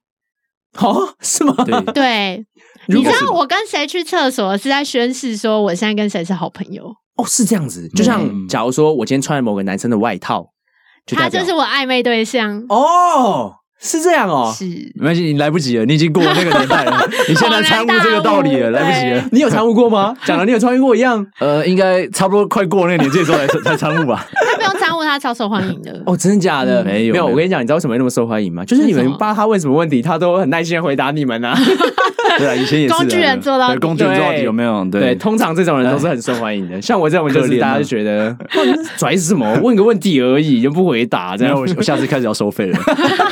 [0.80, 1.54] 哦，是吗？
[1.66, 2.46] 对，对。
[2.88, 6.96] 你知道我跟谁去厕所是在宣誓说我现在跟谁是好朋友？
[7.16, 10.48] 哦，是这样子，就像假如说我今天穿了某个男生的外套，
[11.06, 20.16] 就他就是我暧昧对象哦，是这样哦，是没关系，你来不及了，你已经过了那个年代了，你现在参悟这个道理了，来不及了，你有参悟过吗？
[20.26, 24.26] 讲了你有参悟过一样，呃，应该差不多快过那个年纪的时候才才参悟吧。
[24.34, 26.84] 他不用参悟，他超受欢迎的哦，真的假的？
[26.84, 28.64] 没有没有，我跟你讲，你知道为什么那么受欢迎吗？
[28.66, 31.56] 就是你们帮他问什么问题，他都很耐心的回答你们啊。
[32.40, 34.86] 对啊，以前也是工具人做到底，工具人做到底有没有？
[34.86, 36.82] 对，通常这种人都是很受欢迎的。
[36.82, 38.36] 像我这种就是大家就觉得
[38.98, 42.80] 拽什么，问个问题而已就不回答，这样我我下次开始要收费了。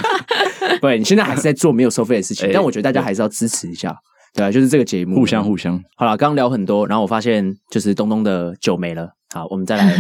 [0.82, 3.96] 对，你现在还是在做没有收费的事情，但我觉得大家还是要支持一下，
[4.34, 5.80] 对啊，就是这个节目互相互相。
[5.96, 9.96] 好了，刚刚聊很多，然后我发现就是东东的酒没了，好，我们再来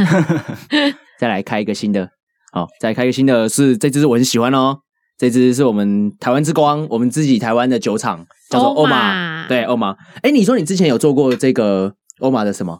[1.19, 2.09] 再来开一个新的，
[2.51, 4.79] 好，再来开一个新的，是这支我很喜欢哦。
[5.21, 9.95] 这支是我们台湾之光，我们自己台湾的酒厂叫做欧玛，对欧玛。
[10.23, 12.79] 哎，你说你之前有做过这个欧玛的什么？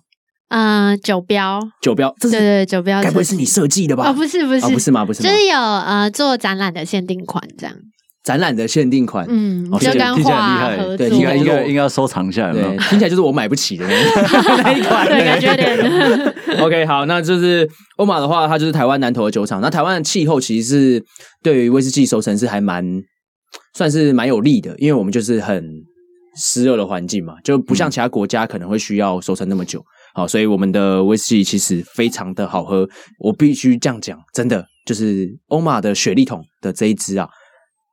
[0.50, 4.10] 嗯，酒标，酒标，这是对对酒标，该不会是你设计的吧？
[4.10, 5.06] 哦，不是不是，不是吗？
[5.06, 7.76] 不是，就是有呃做展览的限定款这样。
[8.24, 13.86] 展览的限定款，嗯，就跟画合作，对，应该应该应该要收藏下来，对，听起来就是我买不起的
[14.64, 16.34] 那一款，对，感觉有点。
[16.62, 17.68] OK，好，那就是
[17.98, 19.60] 欧玛的话，它就是台湾南投的酒厂。
[19.62, 21.04] 那台湾的气候其实是
[21.42, 22.86] 对于威士忌熟成是还蛮
[23.74, 25.66] 算是蛮有利的，因为我们就是很
[26.38, 29.84] 湿热的环境嘛，就不像其他国家可能会需要熟成那么久。
[30.14, 37.28] 好，所以我们的威士忌其实非常的好喝，我必须这样讲，真的就是欧玛的雪莉桶的这一支啊。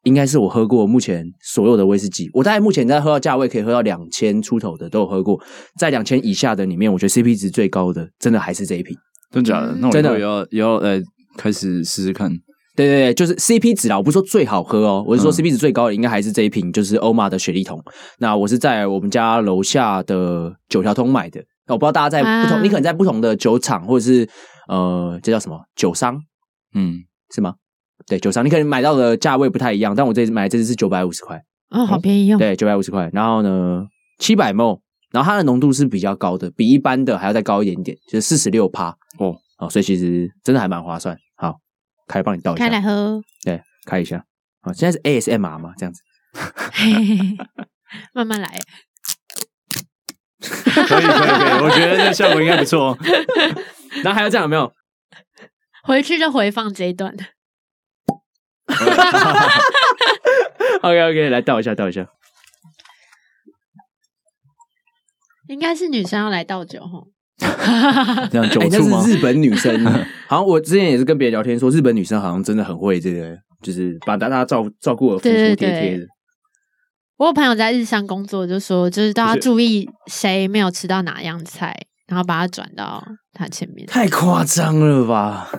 [0.05, 5.41] 应该是我喝过目前所有的威士忌，我大概目前在喝到价位可以喝到两千出头的都有喝过，
[5.79, 8.97] 在两千以下的里面，我觉得 CP 值最高的，真的还是这一瓶。
[9.31, 9.75] 真假的？
[9.79, 11.03] 那我真的也要也要来
[11.37, 12.31] 开始试试看。
[12.75, 17.83] 对对对，就是 CP 值啦，我不是说最好喝哦，我是说 CP 值最高的应该还是这一瓶，就是欧玛的雪莉桶。
[18.21, 24.29] 那我是在我们家楼下的九条通买的，我不知道大家在不同，啊、你可能在不同的酒厂或者是
[24.69, 26.17] 呃，这叫什么酒商？
[26.73, 27.01] 嗯，
[27.35, 27.55] 是吗？
[28.09, 32.39] 对，酒商你可能买到的价位不太一样，但我这次买的这支是九百五十块，哦，好便宜哦。
[32.39, 33.87] 对，九百五十块，然后呢，
[34.19, 34.81] 七百 ml，
[35.13, 38.89] 然后它的浓度是比较高的，比一般的还要再高一点点，就是四十六趴
[39.19, 41.17] 哦，哦，所以其实真的还蛮划算。
[41.37, 41.57] 好，
[42.07, 43.21] 开帮你倒一下，开来喝。
[43.45, 44.25] 对，开一下。
[44.63, 46.01] 好，现在是 ASMR 嘛，这样子，
[48.15, 48.59] 慢慢来。
[50.41, 52.97] 可以可以可以，我觉得这效果应该不错。
[54.03, 54.73] 然后还有这样有没有？
[55.83, 57.15] 回去就回放这一段。
[60.83, 62.07] OK OK，来倒一下，倒一下。
[65.49, 67.03] 应该是女生要来倒酒哈。
[68.31, 69.01] 这样酒醋吗？
[69.01, 69.85] 欸、是日本女生，
[70.29, 76.07] 好像我之前也是跟别人聊天说，日本女生好像真的很会这个，就是把大家照照顾的服服帖帖的。
[77.16, 81.75] 我有朋友在日商工作，就说就是大家注意谁没有吃到哪样菜，
[82.07, 83.03] 然后把它转到
[83.33, 83.87] 他前面。
[83.87, 85.51] 太夸张了吧！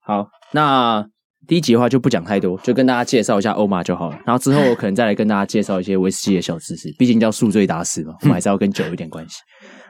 [0.00, 1.06] 好，那。
[1.46, 4.18] 第一集的话就不讲太多，就跟大家介绍一下欧玛就好了。
[4.24, 9.36] 然后之后我可能再来跟大家介绍一些威士忌的小知识，毕竟叫宿醉达斯嘛，我们 还是要跟酒有点关系。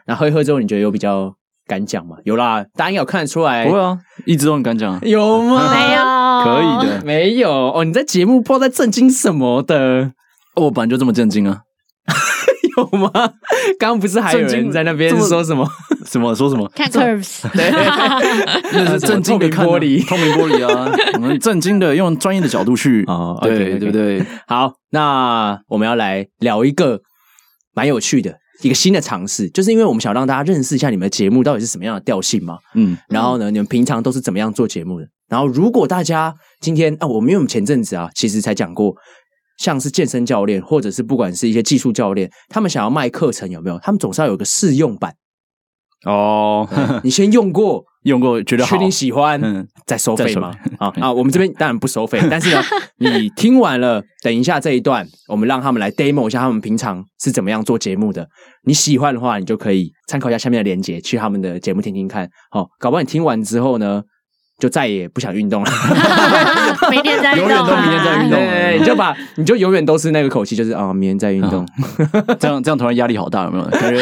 [0.06, 1.32] 那喝一喝之后，你觉得有比较
[1.66, 2.16] 敢讲吗？
[2.24, 3.66] 有啦，大家应该有看得出来。
[3.66, 4.98] 不会啊，一直都很敢讲。
[5.02, 5.70] 有吗？
[5.72, 7.84] 没有，可以的，没有哦。
[7.84, 10.12] 你在节目不知道在震惊什么的？
[10.56, 11.60] 我本来就这么震惊啊。
[12.80, 13.10] 有吗？
[13.78, 15.68] 刚刚不是还有人在那边说什么
[16.06, 16.68] 什么说什么？
[16.74, 17.70] 看 curves， 对，
[18.72, 20.90] 那是震惊的玻璃，透明玻璃啊！
[21.14, 24.24] 我们震惊的用专业的角度去啊，对对不对？
[24.46, 27.00] 好，那我们要来聊一个
[27.74, 32.58] 蛮有趣的一个新的尝试，就是因为我们想让大家认识一下你们的节目到底是什么样的调性嘛。
[32.74, 35.06] 嗯，然后呢，你们平常都是怎么样做节目的？
[35.28, 38.94] 然后如果大家今天啊，我们因为我们前阵子啊，其实才讲过。
[39.60, 43.78] 像是健身教练，或者是不管是一些技术教练，他们想要卖课程，有没有？
[43.80, 45.14] 他们总是要有个试用版
[46.06, 46.66] 哦。
[47.04, 50.56] 你先用过， 用过觉得好，确定喜欢，嗯，再收费吗？
[50.78, 52.62] 啊啊， 我们这边当然不收费， 但是呢，
[52.96, 58.26] 你听完了，等一下这一段，我们让他们来 demo 一下他们平常是怎么样做节目的。
[58.64, 62.26] 你喜欢的话，你就可以参考一下下面的链接，去他们的节目听听看。
[62.50, 64.02] 好，搞不好你听完之后呢，
[64.60, 65.70] 就再也不想运动了，
[66.90, 68.38] 明天再运动，永远都明天再运动。
[68.38, 71.66] 对，你就把你就永远都是那个口气，就是啊、哦，明天再运动。
[72.38, 73.64] 这样这样突然压力好大，有没有？
[73.70, 74.00] 感觉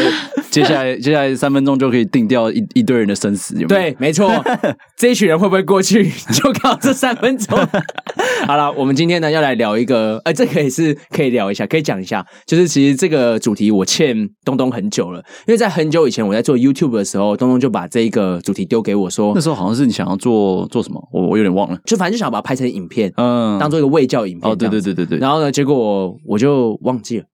[0.50, 3.80] 接下来接下来三分钟就可以定掉一一堆人的生死，有没有？
[3.80, 4.30] 对，没错。
[4.98, 6.10] 这一群人会不会过去？
[6.32, 7.56] 就靠这三分钟。
[8.46, 12.24] 好了，我们今天呢要来聊一个，呃，这个也是可以聊一下，可以讲一下。
[12.46, 20.47] 就是其实这个主题我欠东东很久了，因为在很久以前我在做 YouTube 的时候，东东就把这一个主题丢给我说，那时候好像是你想要做。
[20.48, 21.00] 做做什么？
[21.12, 24.50] 我我有点忘了，就反正就想把它拍成影片，嗯，当做一个卫教影片。
[24.50, 25.18] 哦，对对对对对。
[25.18, 27.24] 然后呢，结果我就忘记了，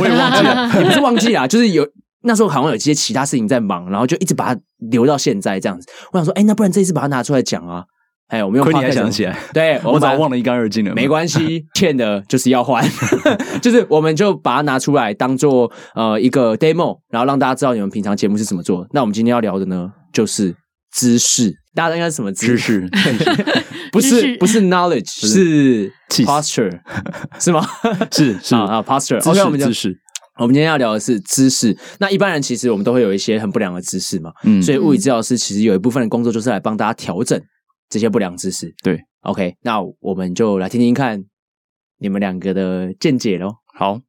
[0.00, 1.86] 我也忘记了，也不是忘记啊，就是有
[2.22, 4.60] 那时候好像有一些其他事情在忙，然后就一直把它
[4.90, 5.86] 留到现在这样子。
[6.12, 7.84] 我想说，哎，那不然这一次把它拿出来讲啊？
[8.28, 8.64] 哎，我们用。
[8.64, 9.36] 亏你还想起来？
[9.52, 10.94] 对，我早忘得一干二净了。
[10.94, 12.82] 没关系，欠的就是要还，
[13.60, 18.86] 就是我们就把它拿出来当做呃一个 demo，然后让大家知道你们平常节目是怎么做。
[18.92, 20.56] 那我们今天要聊的呢，就是
[20.94, 21.52] 知识。
[21.74, 22.88] 大家都应该是什么知识？
[23.90, 25.92] 不是不是 knowledge，是
[26.24, 26.80] posture，
[27.40, 27.66] 是吗？
[28.12, 29.18] 是是啊 posture。
[29.28, 29.98] OK，我们讲知识。
[30.38, 31.76] 我们今天要聊的是知识。
[31.98, 37.40] 那一般人其实我们都会有一些很不良的知识嘛，嗯，所以物理治疗师其实有一部分的工作就是来帮大家调整
[37.88, 38.72] 这些不良知识。
[38.82, 41.22] 对，OK，那我们就来听听看
[42.00, 43.48] 你们两个的见解喽。
[43.78, 44.00] 好，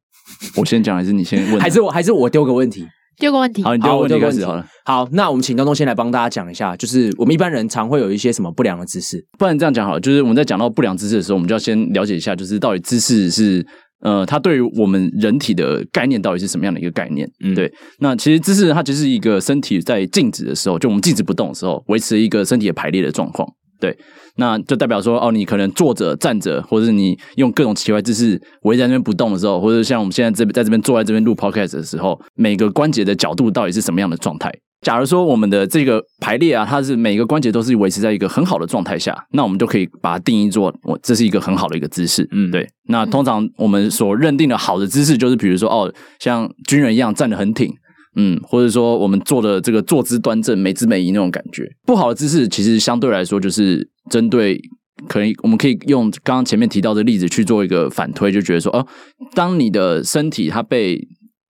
[0.56, 1.60] 我先讲还是你先问？
[1.60, 2.86] 还是我还是我丢个问题？
[3.18, 3.62] 丢个问题。
[3.62, 4.66] 好，你丢个问题开始好了。
[4.84, 9.24] 好，那我们请东东先来帮大家讲一下，就是我们一般人常会有一些什么不良的姿势。
[9.38, 13.66] 不然这样讲好了，就是我们在讲到不良姿势的时候，我们就要先了解一下，就是到底姿势是
[14.00, 17.26] 呃，它对于我们人体的概念到底是什么样的一个概念？
[17.42, 17.72] 嗯，对。
[18.00, 23.48] 那其实姿势它只是一个身体在静止的时候，就我们静止不动的时候，维持一个身体的排列的状况。
[23.80, 23.96] 对，
[24.36, 34.52] 那就代表说，哦，你可能坐着、站着，或者是你用各种奇怪姿势围在那边不动的时候，或者像我们现在这边在这边坐在这边录 podcast 的时候，每个关节的角度到底是什么样的状态？
[34.82, 42.28] 假如说我们的这个排列啊，它是每个关节都是维持在一个很好的状态下，那我们就可以把它定义做，我这是一个很好的一个姿势。
[42.30, 42.68] 嗯，对。
[42.88, 47.74] 那通常我们所认定的好的姿势，就是比如说，哦，像军人一样站得很挺。
[48.16, 54.58] 嗯，或者说我们做的这个坐姿端正、美姿美仪那种感觉，不好的姿势其实相对来说就是针对，
[55.06, 58.86] 可以我们可以用刚刚前面提到的例子去做一个反推，就觉得说，哦，
[59.34, 60.98] 当你的身体它被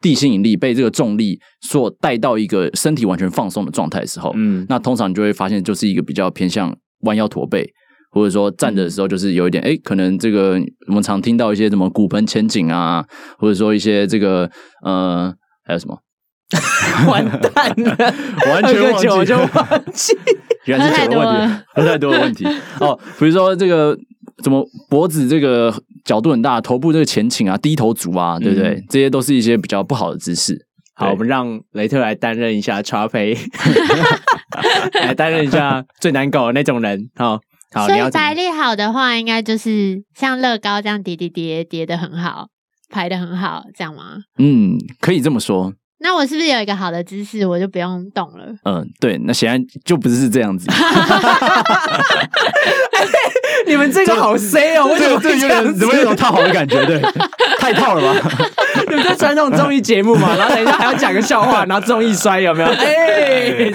[0.01, 7.65] 地心引力、被这个重力所带到一个身体完全放松的状态的时候，嗯，那通常你就会发现就是一个比较偏向弯腰驼背，
[8.11, 13.05] 或者说站着的时候就是有一点，哎，可能这个我们常听到一些什么骨盆前倾啊，
[13.39, 14.51] 或者说一些这个
[14.85, 15.33] 呃，
[15.65, 15.97] 还有什么？
[17.09, 18.15] 完蛋了，
[18.53, 20.17] 完全忘记，酒就忘记，
[20.67, 22.47] 原来是酒的问题，喝太多的问题。
[22.81, 23.97] 哦，比如说这个
[24.43, 25.73] 怎么脖子这个
[26.05, 28.71] 角度很大，头部这个前倾啊，低头族啊，对不对？
[28.71, 30.67] 嗯、这些都是一些比较不好的姿势。
[30.95, 33.37] 好，我们让雷特来担任一下 XP，
[35.03, 37.11] 来担任一下最难搞的那种人。
[37.17, 37.39] 好，
[37.73, 42.47] 好，所以排列好的话，应该就是像乐高这样叠叠叠叠的很好，
[42.89, 44.17] 排的很好，这样吗？
[44.39, 45.75] 嗯，可以这么说。
[45.99, 48.47] 那我是不是有一个好的姿势，我就不用动了？
[48.65, 50.67] 嗯，对，那显然就不是这样子。
[53.67, 56.85] 你们这个好 C 哦，为什么这有点怎么有种套好的感觉？
[56.87, 57.01] 对，
[57.59, 58.31] 太套了吧？
[58.89, 60.37] 你们在传那种综艺节目嘛？
[60.37, 62.69] 然后等一下还要讲个笑话，然后综艺摔有没有？
[62.69, 63.73] 哎，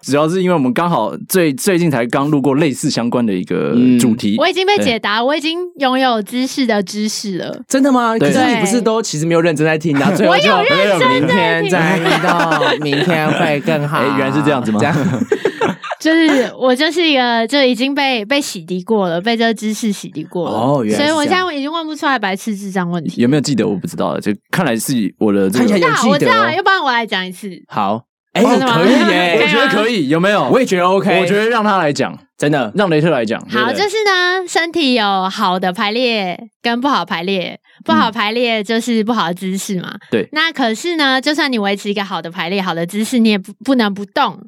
[0.00, 7.60] 主要是因为我们刚好最最近才刚录过类似相关的一个主题，我已经被解答，我已经拥有知识的知识了。
[7.68, 8.16] 真的吗？
[8.18, 10.06] 可是你不是都其实没有认真在听的？
[10.26, 12.04] 我有认真在听。
[12.04, 13.98] 再遇到明天会更好。
[14.02, 14.78] 哎，原来是这样子吗？
[14.80, 14.96] 这样，
[16.00, 20.56] 就是我就是一个就已经被被洗涤过了，被这个知识洗涤过了。
[20.56, 21.04] 哦，原来。
[21.04, 23.22] 所以我现在已经问不出来白痴智障问题。
[23.22, 23.66] 有没有记得？
[23.66, 24.20] 我不知道了。
[24.20, 25.64] 就看来是我的这个。
[25.72, 26.50] 我知道，我知道。
[26.50, 27.50] 要不然我来讲一次。
[27.68, 28.02] 好，
[28.34, 30.08] 哎，可以耶，我觉得可以。
[30.08, 30.48] 有没有？
[30.50, 31.20] 我也觉得 OK。
[31.20, 33.40] 我觉得让他来讲，真的让雷特来讲。
[33.48, 37.58] 好，就是呢，身体有好的排列跟不好排列。
[37.84, 39.94] 不好排列就是不好的姿势嘛。
[40.10, 40.28] 对。
[40.32, 44.38] 那可是呢，就算你维持一个好的排列、好的姿势，你也不不能不动，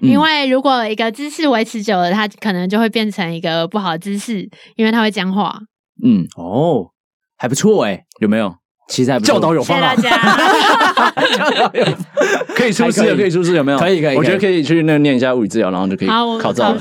[0.00, 5.58] 因为如果一个姿势维持久了，它可能就会变成一个不好的姿势，因为它会僵化。
[6.04, 6.90] 嗯，哦，
[7.36, 8.54] 还不错哎，有没有？
[8.88, 9.34] 其实还不错。
[9.34, 9.94] 教导有方法。
[9.94, 11.20] 谢谢大家。
[11.36, 11.84] 教导有
[12.56, 13.78] 可以出师，可以出师，有没有？
[13.78, 14.16] 可以可以。
[14.16, 16.80] 我觉得可以去那念一下物理治疗，然后就可以考照了。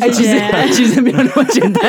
[0.00, 0.40] 哎，其实
[0.72, 1.82] 其实没有那么简单。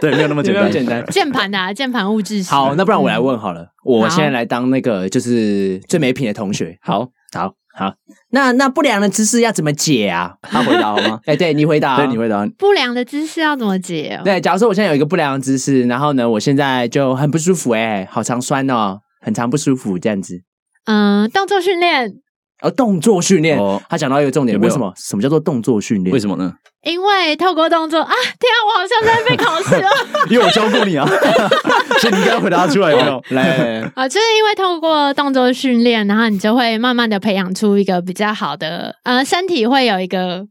[0.00, 0.70] 对，没有那么简单。
[0.70, 2.42] 简单，键盘的啊，键盘物质。
[2.44, 3.68] 好，那不然我来问好了。
[3.84, 6.76] 我现在来当那个就是最没品的同学。
[6.82, 7.94] 好，好，好。
[8.30, 10.34] 那那不良的姿势要怎么解啊？
[10.42, 11.20] 他回答好吗？
[11.26, 12.46] 哎，对你回答，对你回答。
[12.58, 14.20] 不良的姿势要怎么解？
[14.24, 20.42] 对，假如说我现在有一个不良的姿势，然后呢，我现在就很不舒服，哎，好常酸哦，很常不舒服这样子。
[20.86, 22.14] 嗯，动作训练。
[22.62, 23.58] 哦，动作训练。
[23.58, 24.92] 哦，他讲到一个重点，为什么？
[24.96, 26.12] 什么叫做动作训练？
[26.12, 26.52] 为什么呢？
[26.82, 29.90] 因为透过动作啊，天啊，我好像在被考试了。
[30.30, 31.06] 因为我教过你啊，
[32.00, 33.22] 所以你应该回答出来有没有？
[33.30, 40.46] 来，啊， 就是因为透过动作训练，然后你就会慢慢的培养出一个比较好的，呃，身体会有一个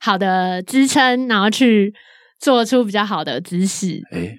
[0.00, 1.94] 好的支撑，然后去
[2.38, 4.02] 做出比较好的姿势。
[4.12, 4.34] 哎，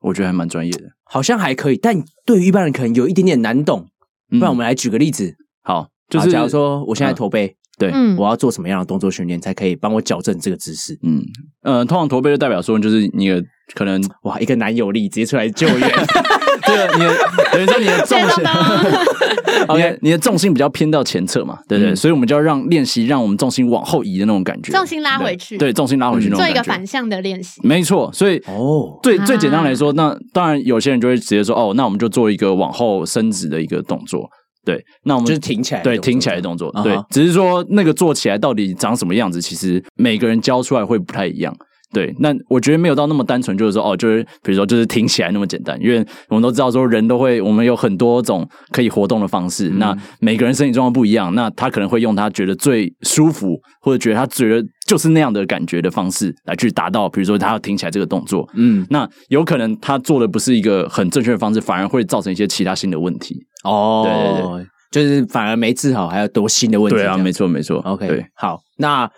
[0.00, 3.88] 我觉得还蛮专业的，好像还可以，但对于一般人可能有一点点难懂。
[4.30, 5.88] 不然我们来举个例子，好。
[6.12, 10.98] 就是假如说我现在驼背，对，我要做什么样的动作训练才可以帮我矫正这个姿势？
[11.02, 11.22] 嗯，
[11.62, 13.42] 呃，通常驼背就代表说，就是你的
[13.74, 15.78] 可能哇，一个男友力直接出来救援，
[16.66, 17.16] 对，你的
[17.52, 18.44] 等于说你的重心，
[19.68, 28.10] OK，你的重心比较偏到前侧嘛，对不对，所以我们就要让练习，让我们重心往后移的那种感觉，重心拉回去，对，重心拉回去那种，做一个反向的练习，没错。
[28.12, 34.28] 所以哦，最最简单来说，那当然有些人就会直接说，哦，那我们就做一个往后伸直的一个动作。
[34.64, 41.54] 对，那我们就是挺起来，对，挺起来的动作，对，只是说那个做起来到底长什么样子，其实每个人教出来会不太一样。
[41.92, 63.36] 对，那我觉得没有到那么单纯，就是说哦，就是比如说就是挺起来那么简单，因为我们都知道说人都会，我们有很多种可以活动的方式，那每个人身体状况不一样，那他可能会用他觉得最舒服或者觉得他觉得就是那样的感觉的方式来去达到，比如说他要挺起来这个动作，嗯，那有可能他做的不是一个很正确的方式，反而会造成一些其他新的问题。
[63.64, 66.96] 哦，对对对，就是反而没治好，还要多新的问题。
[66.96, 67.78] 对啊，没错没错。
[67.80, 69.10] OK，对，好，那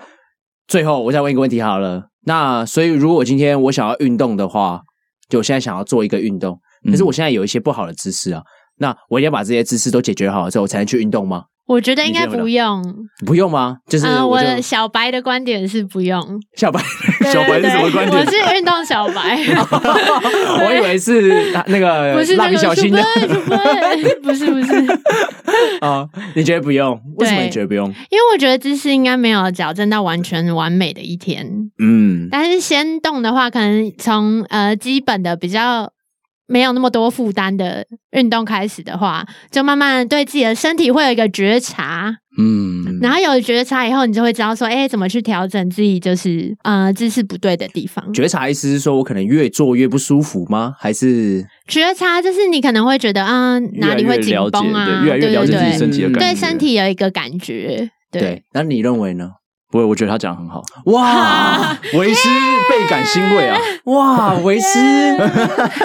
[0.66, 2.02] 最后我再问一个问题好了。
[2.26, 4.82] 那所以如果今天我想要运动的话，
[5.28, 6.58] 就我现在想要做一个运动，
[6.90, 8.48] 可是我现在有一些不好的姿势啊，嗯、
[8.78, 11.44] 那我一定要把这些姿势都解决好了之后，我才能去运动吗？
[11.66, 12.84] 我觉得应该不用，
[13.24, 13.78] 不用吗？
[13.88, 16.22] 就是我，就、呃、我的小白的观点是不用。
[16.56, 16.78] 小白，
[17.32, 18.20] 小白是什么观点？
[18.20, 19.38] 我是运动小白，
[20.60, 23.02] 我以为 是那个蜡笔小新的，
[24.22, 24.74] 不是不是。
[25.80, 27.00] 啊，你觉得不用？
[27.16, 27.86] 为什么你觉得不用？
[28.10, 31.46] 因为我觉得姿势应该没有矫正到完全完美的一天。
[31.78, 35.93] 嗯，但是先动的话，可能从呃基本的比较。
[36.46, 48.12] 没有那么多负担的运动开始的话，就慢慢对自己的身体会有一个觉察，嗯，然后有觉察以后，你就会知道说，哎，怎么去调整自己，就是呃姿势不对的地方。
[48.12, 50.74] 觉察意思是说我可能越做越不舒服吗？
[50.78, 55.02] 还是觉察就是你可能会觉得，嗯、呃，哪里会紧绷啊？
[55.04, 57.90] 越来越了解自己身体的感觉，对身体有一个感觉。
[58.10, 59.30] 对，对那你认为呢？
[59.74, 60.62] 不会，我觉得他讲的很好。
[60.84, 62.28] 哇，维斯
[62.70, 63.58] 倍感欣慰啊！
[63.86, 64.78] 哇，维斯，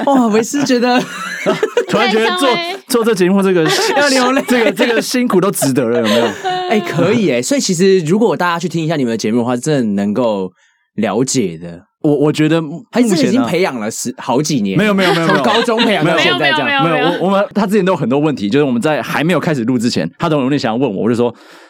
[0.05, 1.01] 哇，维斯觉得
[1.89, 2.47] 突然觉得做
[2.87, 3.63] 做这节目这个
[3.97, 6.25] 要流泪，这个这个辛苦都值得了，有没有？
[6.69, 7.41] 哎，可以哎。
[7.41, 10.51] 所以其实如果大家去听一下你们的节目的话，真的能够
[10.93, 11.88] 了解的。
[12.01, 21.25] 我我觉得还是已经培养了十好几年，没有没有没有，从高中培养到现在这样，没有我我们他之前都有很多问题，就是我们在还没有开始录之前，他都有点想要问我，我就说，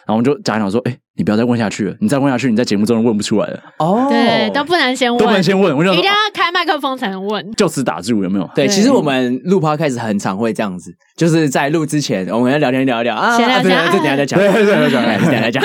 [0.06, 0.96] 然后我们就讲一讲说，哎。
[1.16, 3.60] 你不要再问下去了，你再问下去，你在节目中问不出来了。
[3.78, 8.50] 哦，对，都不能先问，都不能先问，我就一定要开麦克风才能问，就此打住，有没有？
[8.54, 15.62] 对，其实我们录 Podcast 很常会这样子，就是在录之前，我们要聊天聊一聊啊，对对对，等下再讲，对对对，等下再讲，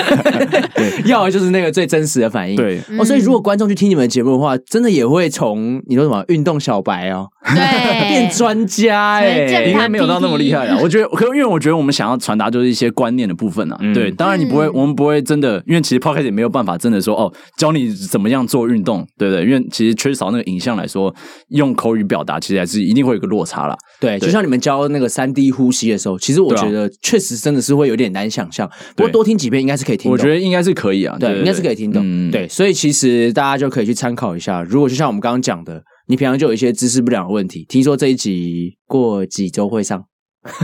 [1.08, 2.54] 要的就是那个最真实的反应。
[2.54, 10.78] 对，哦，所以如果观众去听你们节目的话，真的也会从你说什么运动小白哦，对， 变专家哎，应该没有到那么厉害啊。
[10.82, 13.78] 我觉得，可因为我觉得我们想要传达就是一些观念的部分啊。
[13.94, 19.44] 对，当然你不会，我们不会真的，因为其实 Podcast 也没有办法真的说哦，教你怎么样做运动，对不对？
[19.44, 21.14] 因为其实缺少那个影像来说，
[21.48, 23.76] 用口语表达其实还是一定会有个落差啦。
[24.00, 28.70] 对，就像你们教那个三 D 呼吸的时候，其实我觉得确实真的是会有点难想象。
[28.94, 30.12] 不过多听几遍应该是可以听懂。
[30.12, 32.30] 我觉得应该是可以啊，对，应该是可以听懂。
[32.30, 34.45] 对，所以其实大家就可以去参考一下。
[34.62, 40.04] 如果就像我们刚刚讲的，你平常就有一些姿势不良的问题，听说这一集过几周会上。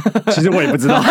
[0.30, 0.96] 其实我也不知道，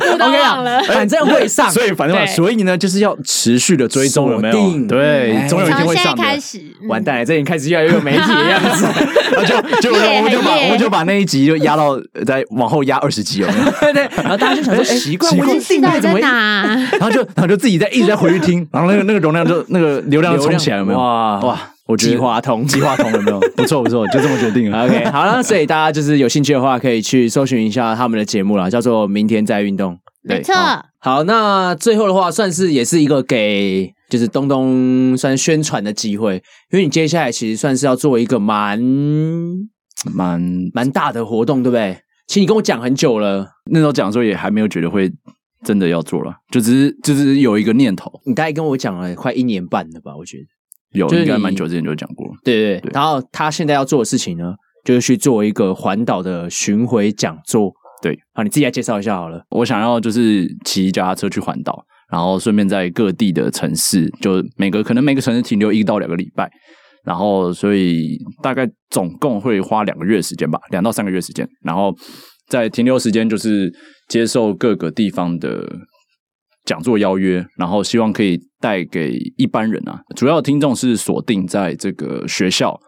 [0.00, 4.54] OK 啊，反正会上，所以反正所以呢，就是要持续的追踪，有没有？
[4.88, 6.22] 对，总有一天会上的。
[6.22, 8.86] 开始，完蛋了，这已经开始越来越有媒体的样子，
[9.80, 13.70] 就就我们就把我们就把那一集就压到再往后压二十集，有没有？
[13.80, 16.64] 对对，然后大家就想说，哎，习惯，我们定在哪？
[16.92, 20.98] 然后就然后就自己在一直在回去听，然后那个那个容量就那个流量就冲起来，有没有？
[20.98, 21.60] 哇哇！
[21.86, 23.40] 我计划通，计划通有没有？
[23.56, 24.84] 不错不错，就这么决定了。
[24.84, 29.94] OK，好了，所以大家就是有兴趣的话，可以去搜寻一下他们的节目啦，叫做《明天再运动》。
[30.22, 30.54] 没错。
[30.98, 36.36] 好，那最后的话，算是也是一个给就是东东算宣传的机会，
[36.72, 38.80] 因为你接下来其实算是要做一个蛮
[40.14, 40.40] 蛮
[40.72, 41.98] 蛮大的活动，对不对？
[42.26, 45.12] 其实你跟我讲很久了，那时候讲的时候也还没有觉得会
[45.62, 48.10] 真的要做了，就只是就是有一个念头。
[48.24, 50.16] 你大概跟我讲了快一年半了吧？
[50.16, 50.44] 我觉得。
[50.94, 52.26] 有，应该蛮久之前就讲过。
[52.42, 57.72] 对对对，然后他现在要做的事情呢，就是去做一个环岛的巡回讲座。
[58.00, 59.42] 对，好，你自己来介绍一下好了。
[59.50, 66.50] 我想要就是骑脚踏车去环岛，然后顺便在各地的城市，就每个可能每个城市停留一到两个礼拜，
[67.04, 71.48] 然后所以大概总共会花两个月时间吧，两到三个月时间。
[71.62, 71.94] 然后
[72.48, 73.72] 在停留时间就是
[74.08, 75.66] 接受各个地方的。
[76.64, 82.78] 讲座邀约，然后希望可以带给一般人啊，主要的听众是锁定在这个学校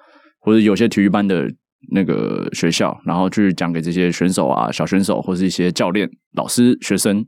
[0.40, 1.46] 或者有些体育班的
[1.92, 7.24] 那个学校，然后去讲给这些选手啊、小选手或是一些教练、老师、学生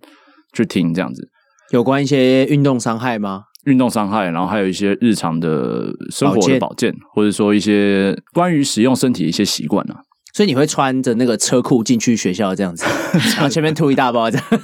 [0.53, 1.29] 去听这样子。
[1.71, 3.45] 有关一些运动伤害吗？
[3.67, 9.97] 运动伤害，然后还有一些日常的生活的保健，或者说一些关于使用身体的一些习惯啊。
[10.39, 12.85] 所以你会穿着那个车裤进去学校这样子，
[13.35, 14.47] 然后前面吐一大包这样。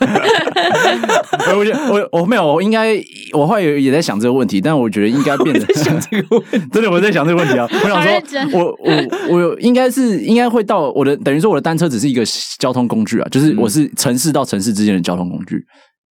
[1.50, 2.94] 我我我没有，我应该
[3.32, 7.66] 我后来也在想这个问题，但我觉得应该变得想这个问题， 真的我在想这个问题啊。
[7.82, 8.00] 我想
[8.48, 12.22] 说，我我我应该是应该会到我的，等于说我的单车只是一个
[12.60, 15.60] 交通工具啊，就是我是城市到城市之间的交通工具。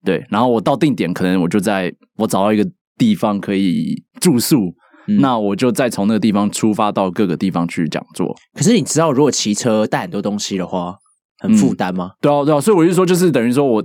[0.05, 4.75] 对，然后我到定点，可能我就在我找到一个地方可以住宿。
[5.17, 8.35] 嗯、那我就再从那个地方出发到各个地方去讲座。
[8.55, 10.95] 可是你知道，如果骑车带很多东西的话，
[11.41, 12.13] 很负担吗？
[12.13, 12.61] 嗯、对啊，对啊。
[12.61, 13.83] 所以我就说，就是等于说我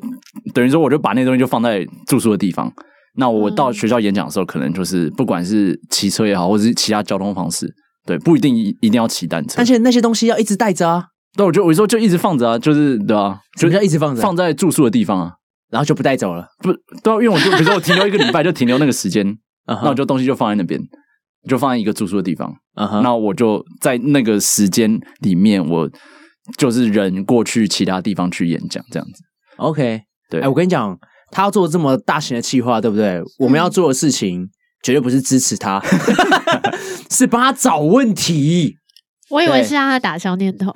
[0.53, 2.71] 等于说，我就把那东西就放在住宿的地方。
[3.19, 7.67] 那我到学校演讲的时候，可能就是不管是骑车也好，或者是其他交通方式，
[8.05, 9.55] 对，不一定一定要骑单车。
[9.57, 11.05] 而且那些东西要一直带着啊。
[11.35, 13.39] 那我就我说就一直放着啊，就是对啊？
[13.57, 15.31] 就要一直放着，放在住宿的地方啊，
[15.71, 16.47] 然后就不带走了。
[16.59, 16.71] 不，
[17.03, 19.25] 对啊，因为我就比如说我停留一个礼拜，就停留那个时间，
[19.65, 20.79] 那我就东西就放在那边，
[21.47, 22.53] 就放在一个住宿的地方。
[23.01, 25.89] 那我就在那个时间里面，我
[26.57, 29.23] 就是人过去其他地方去演讲这样子。
[29.57, 30.95] OK，对，哎，我跟你讲，
[31.31, 33.21] 他要做这么大型的企划，对不对？
[33.39, 34.47] 我们要做的事情
[34.83, 35.81] 绝对不是支持他，
[37.09, 38.75] 是帮他找问题。
[39.29, 40.71] 我以为是让他打消念头，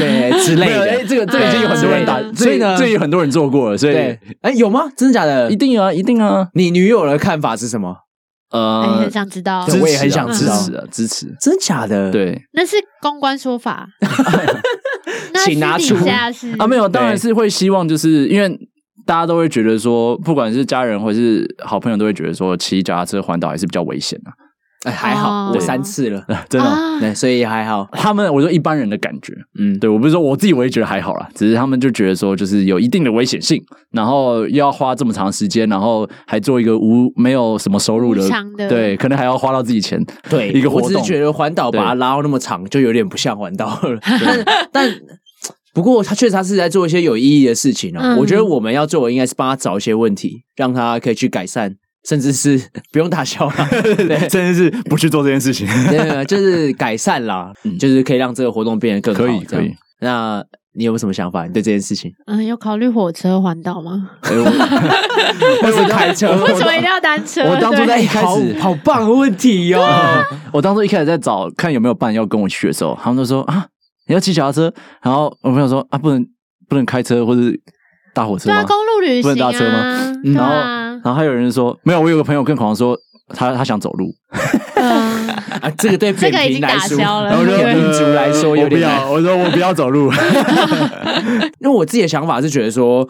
[0.00, 0.82] 对 之类的。
[0.82, 3.78] 哎，这个这个已经有很多人打，所以呢，这有很多人做过了。
[3.78, 3.94] 所以，
[4.40, 4.90] 哎，有吗？
[4.96, 5.48] 真的假的？
[5.48, 6.48] 一定啊，一定啊！
[6.54, 7.94] 你女友的看法是什么？
[8.54, 11.26] 呃，很想知道，我也很想支持啊，支持。
[11.40, 12.12] 真假的？
[12.12, 13.88] 对，那是公关说法。
[15.44, 15.96] 请拿出
[16.56, 18.48] 啊，没有，当然是会希望，就是因为
[19.04, 24.30] 大家都会觉得说，不管是家人或是好朋友，都会觉得说，骑脚踏车环岛还是比较危险的。
[24.84, 27.88] 哎，还好，我三次了， 真的，对，所以还好。
[27.92, 38.22] 他们，我说一般人的感觉，嗯，对，我不是说我自己，我也觉得还好啦，只是他们就觉得说，就是有一定的危险性，然后又要花这么长时间，然后还做一个无没有什么收入的，
[38.68, 40.88] 对，可能还要花到自己钱，对， 一个活动。
[40.90, 43.98] 我只是觉得环岛把它拉到那么长，就有点不像环岛了。
[44.04, 44.94] 但但
[45.72, 48.14] 不过，他确实他是在做一些有意义的事情啊。
[48.16, 51.74] 我觉得我们要做的应该是帮他找一些问题，让他可以去改善。
[52.08, 52.60] 甚至是
[52.92, 59.22] 不用打消了， 对，甚至是不去做这件事情， 对，就是改善啦，嗯就是可以让这个活动变得更好。
[59.22, 59.74] 可以，可以。
[60.00, 60.44] 那
[60.76, 61.46] 你有什么想法？
[61.46, 62.12] 你对这件事情？
[62.26, 64.10] 嗯，有考虑火车环岛吗？
[65.62, 66.32] 或是开车？
[66.44, 67.42] 为什么一定要单车？
[67.48, 69.80] 我当初在一开始，好棒的问题哟！
[70.52, 73.66] 我当初一开始在找看有没有伴要跟我去的时候，他们都说啊，
[74.08, 74.72] 你要骑脚踏车。
[75.02, 76.26] 然后我朋友说啊，不能
[76.68, 77.40] 不能开车或者
[78.12, 78.56] 搭火车吗？
[78.56, 80.12] 对啊，公路旅行不能搭车吗？
[80.34, 80.83] 然后。
[81.04, 82.98] 然后还有人说没有，我有个朋友更狂说
[83.28, 84.12] 他他想走路，
[85.60, 89.06] 啊，这个对扁平来说，然后对民族来说有点难。
[89.10, 90.10] 我说我不要走路，
[91.60, 93.06] 因为我自己的想法是觉得说，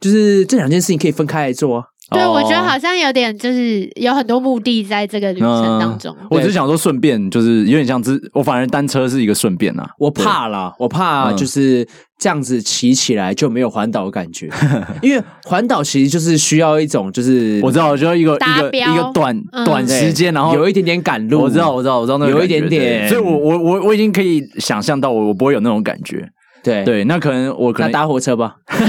[0.00, 1.84] 就是这两件事情可以分开来做。
[2.10, 6.14] 对，我觉得好像有点就是有很多目的在这个旅程当中。
[6.30, 9.88] 我只是想说顺便，就是有点像之我反而单车是一个顺便啊。
[9.98, 11.86] 我怕啦，我怕就是。
[12.18, 14.48] 这样子骑起来就没有环岛的感觉，
[15.02, 21.42] 因为环岛其实就是需要一种，就是我知道，就要一个一个一个短短时间，然后有一点点赶路。
[21.42, 26.26] 我知道，我知道，我知道那有一点点，所以我我我我已经可以想象到，我我不会有那种感觉。
[26.64, 28.86] 对对，那可能我可能搭火车吧，火车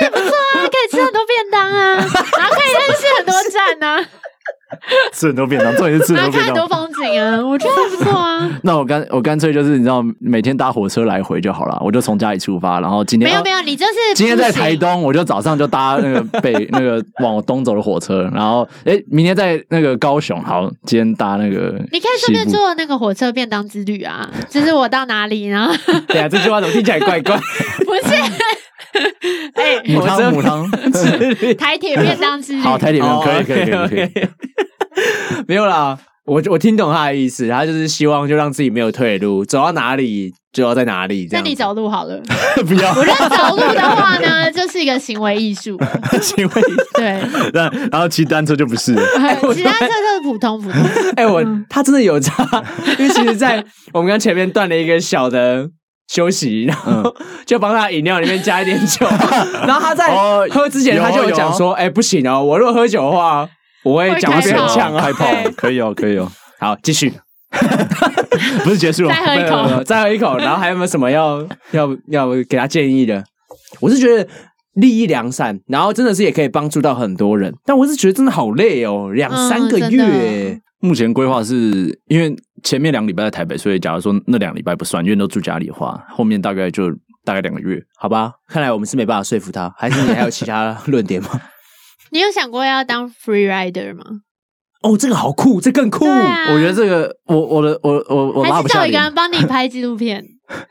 [0.00, 0.13] 也不错啊，可以
[0.94, 1.94] 吃很多便当啊，
[2.38, 4.06] 然后可以认识很多站啊。
[5.12, 6.32] 吃很多便当，重点是吃很多便当。
[6.32, 8.50] 看很多风景啊，我觉得还不错啊。
[8.64, 11.80] 那我干我干脆就是你知道，每天搭火车来回就好了。
[11.80, 21.80] 我就从家里出发，然后今天没有没有，你就是今天在台东，我就早上就搭那个北 那个往东走的火车，然后哎，明天在那个高雄，好，今天搭那个。
[21.92, 25.72] 你可以顺便坐那个火车便当之旅啊，就是我到哪里，然后
[26.08, 27.36] 对啊，这句话怎么听起来怪怪？
[27.86, 28.14] 不是，
[29.54, 30.68] 哎，母汤母汤，
[31.58, 34.28] 台铁便当之旅，好，台铁便当可以可以可以可以。
[35.48, 41.26] 没有啦，我我听懂他的意思，他就是希望就让自己没有退路，走到哪里就要在哪里。
[41.32, 42.20] 那你走路好了，
[42.66, 42.94] 不要。
[42.94, 45.78] 我认为走路的话呢，就是一个行为艺术。
[46.22, 47.06] 行为艺术对，
[47.52, 50.80] 然然后骑单车就不是，骑单车就是普通普通。
[51.16, 52.46] 哎，我他真的有差，
[52.98, 55.68] 因为其实，在我们刚前面断了一个小的
[56.08, 57.14] 休息，然后
[57.46, 59.06] 就帮他饮料里面加一点酒，
[59.66, 60.14] 然后他在
[60.50, 63.48] 喝之前他就有讲说，哎，不行哦，我如果喝酒的话。
[63.84, 65.02] 我会讲话变很呛啊！
[65.02, 66.26] 开炮，可以哦，可以哦。
[66.58, 67.12] 好，继续，
[68.64, 70.38] 不是结束了，再喝一口，再喝一口。
[70.38, 73.22] 然后还有没有什么要要要给他建议的？
[73.80, 74.26] 我是觉得
[74.76, 77.52] 利益良善，然后真的是也可以帮助到很多人。
[77.66, 80.58] 但我是觉得真的好累哦，两三个月。
[80.80, 82.34] 目前规划是因为
[82.64, 86.90] 前面两个礼拜在台北，所以假如说那两个礼拜不算，因为都住家里的话，后面大概就
[87.24, 88.32] 大概两个月，好吧？
[88.48, 91.28] 看来我们是没办法说服他，还是你还有其他论点吗？
[92.10, 94.04] 你有想过要当 free rider 吗？
[94.82, 96.04] 哦，这个好酷，这更酷。
[96.04, 98.80] 啊、我觉得这个，我我的我我我拉不下脸。
[98.80, 100.24] 还是找一个人帮你拍纪录片。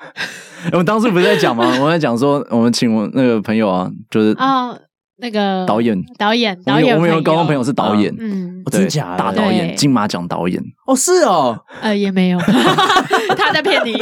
[0.72, 1.66] 我们当时不是在讲吗？
[1.80, 4.80] 我们在讲说，我们请我那个朋友啊，就是哦，
[5.24, 6.94] 那个导演，导演，导演。
[6.94, 10.62] 我们有高中朋友是导演，嗯，真假大导演，金马奖导演。
[10.86, 12.40] 哦，是哦，呃，也没有，
[13.38, 13.98] 他在骗你。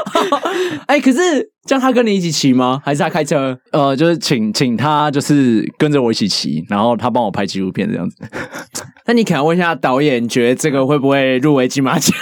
[0.86, 1.50] 哎，可是。
[1.66, 2.80] 这样他跟你一起骑吗？
[2.84, 3.56] 还是他开车？
[3.70, 8.16] 呃，就是请请他，就是跟着我一起骑，然后他帮我拍纪录片这样子。
[9.06, 12.16] 那你可能问一下导演，觉得这个会不会入围金马奖？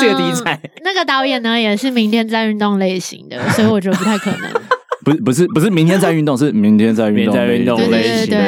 [0.00, 4.48] 这个题材，那个导演呢，也是明天在运动类型的，所以我觉得不太可能。
[5.04, 8.38] 不是不是不是明天再运动，是明天再运动运动类型的。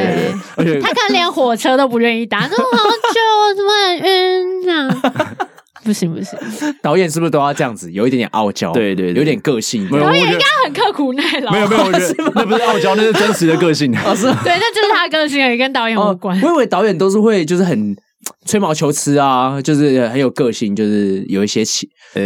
[0.56, 5.02] 而且他可能连火车都不愿意搭，那么好久，怎么很晕这样？
[5.84, 6.36] 不行不行，
[6.82, 7.92] 导演是不是都要这样子？
[7.92, 9.88] 有一点点傲娇，对对对有点个性。
[9.88, 11.52] 导演应该很刻苦耐劳。
[11.52, 13.96] 没有没有，我觉得 那不是傲娇，那是真实的个性。
[14.04, 16.40] 哦，是，对，那就是他个性而已，跟导演无关。
[16.40, 17.94] 我以为导演都是会就是很
[18.46, 22.22] 吹毛求疵啊，就是很有个性，就是有一些起呃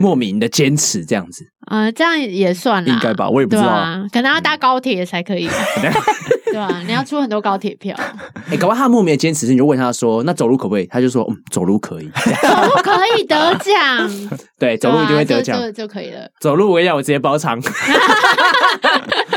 [0.00, 1.44] 莫名的坚持这样子。
[1.68, 3.28] 啊，这样也算了，应该吧？
[3.28, 5.48] 我也不知道，啊可能要搭高铁才可以。
[6.48, 6.80] 对吧？
[6.86, 7.94] 你要出很多高铁票。
[8.50, 12.08] 哎，搞不好他莫名的坚持，你就问他说：“那走路可不可以？”他就说：“嗯，走路可以，
[12.42, 14.10] 走路可以得奖。”
[14.58, 16.26] 对，走路一定会得奖，就可以了。
[16.40, 17.60] 走路我跟你讲，我直接包场。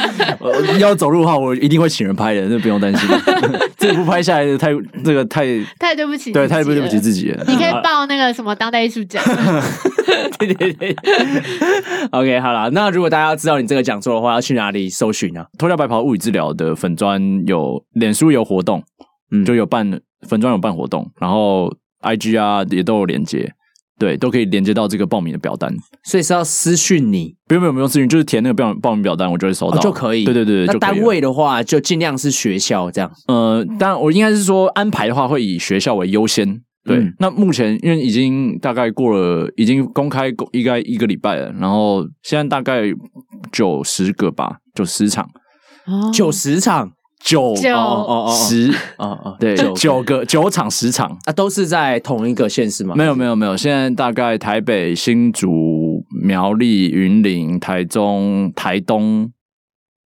[0.80, 3.10] 要走路的话，我一定会请人拍的，那不用担心。
[3.78, 4.70] 这个不拍下来的太
[5.04, 5.46] 这个太
[5.80, 7.44] 太对不起，对，太对不起自己了。
[7.48, 9.24] 你可以报那个什么当代艺术奖。
[10.40, 10.96] 对对对。
[12.12, 15.46] OK，好了，那如果大家要知道你这个讲座的话，要去哪里搜寻呢？
[15.58, 18.84] 脱掉白袍物理治疗的粉砖有，脸书有活动，
[19.32, 23.52] 嗯，就有办粉砖有办活动，然后 IG 啊也都有连接。
[24.02, 25.72] 对，都可以连接到这个报名的表单，
[26.04, 30.26] 所以是要私讯你，不用不用不用私讯，就是填那个报报名表单，我就会收到、哦、就可以。
[30.26, 33.12] 对对对，那单位的话就尽量是学校这样。
[33.28, 36.60] 呃，当然我应该是说安排的话会以学校为优先。
[36.84, 42.92] 对，嗯、那目前因为已经大概过了，已经公开应该一个礼拜了，然后现在大概
[43.52, 45.30] 九十个吧，九十场，
[46.12, 46.94] 九十场。
[47.24, 51.18] 九哦哦哦十哦哦对九个九场十场。
[51.26, 52.96] 啊，都是在同一个县市吗？
[52.98, 59.32] 没有没有没有，现在大概台北、新竹、苗栗、云林、台中、台东，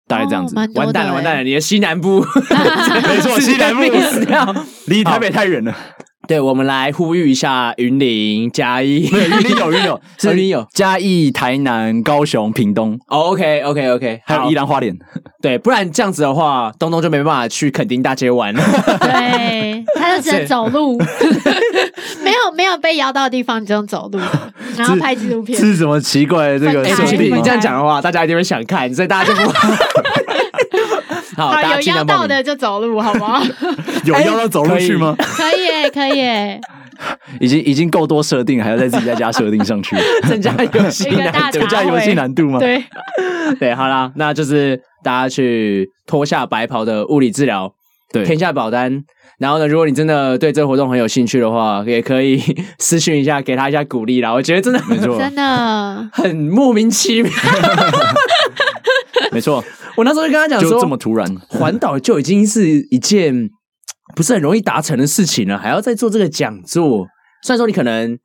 [0.08, 0.56] 大概这样子。
[0.56, 3.82] 完蛋了完蛋了，你的西南部， 没错， 西南部。
[4.88, 5.76] 离台北太远了。
[6.28, 13.00] 对，我们来呼吁一下云林嘉义，没有云林有云林有，云林有 嘉义、台南、高雄、屏东。
[13.08, 14.98] 哦，OK OK OK，还有宜兰花莲。
[15.42, 18.62] 对，不然这样子的话，东东就没办法去垦丁大街玩了。
[19.00, 20.98] 对，他就只能走路，
[22.24, 24.20] 没有没有被邀到的地方，你就走路，
[24.76, 25.60] 然后拍纪录片。
[25.60, 26.82] 是什么奇怪的这个？
[26.82, 29.52] 你这样讲的话，大家一定会想看，所以大家就不。
[31.36, 33.44] 好，有邀到的就走路，好不好？
[34.06, 35.16] 有要到走路去吗？
[35.18, 36.60] 可以，可以。
[37.42, 39.98] 已经已经够多设定，还要再自己再加设定上去，
[40.30, 42.58] 增加游戏难度， 增加游戏难度吗？
[42.58, 42.82] 对，
[43.60, 47.74] 对，好啦，那就是大家去脱下白袍的物理治疗，
[48.14, 49.04] 对，填下保单。
[49.40, 52.42] 然后呢，如果你真的对这个活动很有兴趣的话，也可以
[52.80, 54.32] 私讯一下，给他一下鼓励啦。
[54.32, 57.30] 我觉得真的没错，真的很莫名其妙。
[59.34, 59.62] 没错。
[59.98, 63.50] 我那时候就跟他讲说，就这么突然，环岛就已经是一件
[64.14, 67.08] 不是很容易达成的事情了，还要再做这个讲座。
[67.44, 68.18] 虽然说你可能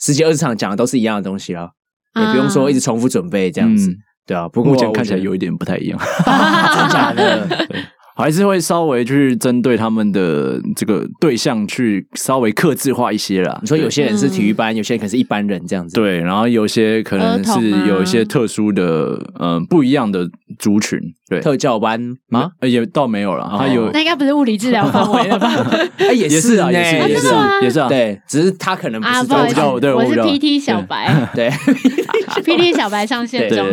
[0.00, 1.70] 十几二十场讲的都是一样的东西了，
[2.14, 3.94] 也不用说一直重复准备这样子，
[4.26, 4.48] 对啊。
[4.48, 7.46] 不过目前看起来有一点不太一样， 真假的？
[7.68, 7.78] 对。
[8.18, 13.56] 还是会稍微去针对他们的这个对象去稍微克制化一些啦。
[13.62, 15.94] 你说有些人是体育班，有些人可能是一般人这样子。
[15.94, 20.28] 对，然后有些可能是有一些特殊的，嗯，不一样的
[20.58, 20.98] 族群。
[21.28, 22.50] 对，特教班吗？
[22.62, 23.54] 也倒没有了。
[23.58, 25.50] 他有，那应该不是物理治疗范围了吧？
[25.98, 27.28] 哎， 也是啊，也是，也是，
[27.62, 27.88] 也是啊。
[27.88, 29.78] 对，只是他可能不是特教。
[29.78, 31.14] 对，我是 PT 小白。
[31.34, 33.66] 对，PT 小白上线中。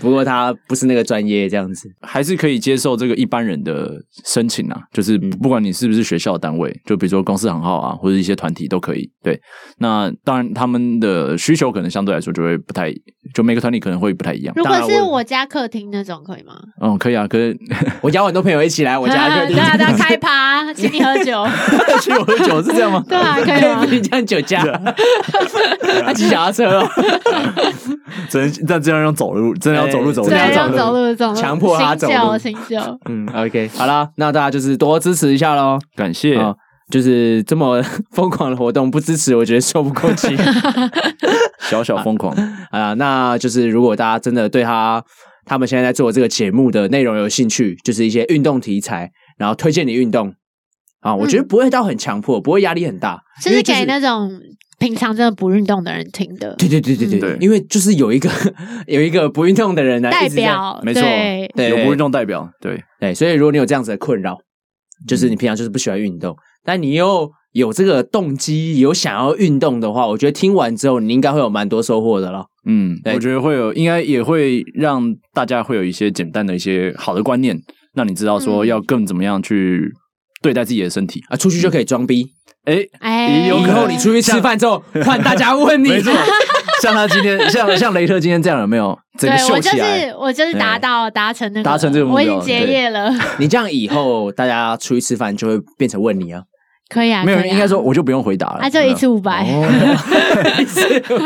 [0.00, 3.92] 不过他不是那个专业，这样子还是可以接受这个一般人的
[4.26, 4.78] 申请啊。
[4.92, 9.10] 就是不管你是不是学校单位，就比如说公司行号啊，或者一些团体都可以。
[9.22, 9.40] 对，
[9.78, 12.92] 那当然他们的需求可能相对来说就会不太，
[13.32, 14.52] 就每个团体可能会不太一样。
[14.56, 16.54] 如果是我家客厅那种，可以吗？
[16.82, 16.97] 嗯。
[16.98, 17.56] 可以啊，可是
[18.02, 21.46] 我邀很多朋友一起来我家客厅，对啊，大家开趴，请你喝酒，
[22.02, 23.02] 请我喝酒是这样吗？
[23.08, 24.62] 对啊，可以啊，你这样酒驾，
[26.04, 26.88] 他骑脚踏车哦，
[28.28, 31.14] 只能但这样用走路，真的要走路走路，这样走路。
[31.14, 32.78] 走路，强迫他走路，行酒，
[33.08, 36.38] 嗯，OK，好了，那大家就是多支持一下喽，感谢，
[36.90, 37.82] 就是这么
[38.12, 40.36] 疯狂的活动，不支持我觉得说不过去，
[41.60, 42.34] 小小疯狂。
[42.70, 45.02] 啊，那就是如果大家真的对他。
[45.48, 50.34] 他们现在在做这个节目的内容有兴趣，就是一些运动题材，然后推荐你运动。
[51.00, 54.28] 啊，我觉得不会到很强迫，不会压力很大，就是给那种
[54.80, 56.54] 平常真的不运动的人听的。
[56.56, 58.28] 对对对对对，因为就是有一个
[58.88, 61.00] 有一个不运动的人来代表，没错，
[61.54, 62.82] 对，有不运动代表，对。
[63.00, 64.36] 对，所以如果你有这样子的困扰，
[65.06, 72.46] 就是你平常就是不喜欢运动，但你又有这个动机，有想要运动的话，我觉得听完之后你应该会有蛮多收获的了。
[72.70, 75.02] 嗯，我觉得会有，应该也会让
[75.32, 77.58] 大家会有一些简单的一些好的观念，
[77.94, 79.90] 让你知道说要更怎么样去
[80.42, 82.26] 对待自己的身体、嗯、啊，出去就可以装逼，
[82.66, 86.12] 哎哎，以后你出去吃饭之后，换大家问你，没错，
[86.82, 88.96] 像他今天，像像雷特今天这样有没有？
[89.18, 93.10] 对，我就是我就是达到达成那个达成这个目标，我已经结业了。
[93.40, 96.42] 你这样以后大家出去吃饭就会变成问你啊。
[96.88, 99.44] 可以啊，没有，应该说我就不用回答了，啊，就一次五百。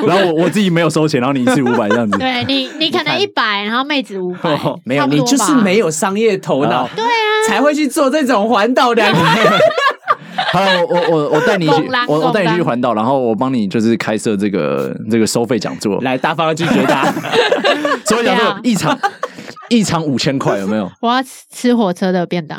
[0.07, 2.19] 然后我我自己没有收钱，然后你一次五百这样子。
[2.19, 4.51] 对你，你可能一百，然后妹子五百，
[4.85, 7.09] 没有，你就是没有商业头脑，对啊，
[7.49, 9.19] 才会去做这种环岛两个。
[10.51, 17.05] 好我我我带你去，我我带你去环岛，然后我帮你就是开设这个这个收费讲座，来大方的拒绝他。
[18.05, 18.99] 收费讲座一场
[19.69, 20.91] 一场五千块，有没有？
[21.01, 22.59] 我要吃火车的便当。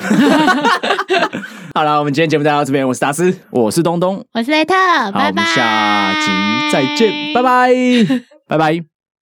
[1.74, 7.72] 好了，我们今天节目就到这边，我是达斯，我是东东，我是雷特，好拜拜，下集再见，拜拜，
[8.48, 8.93] 拜拜。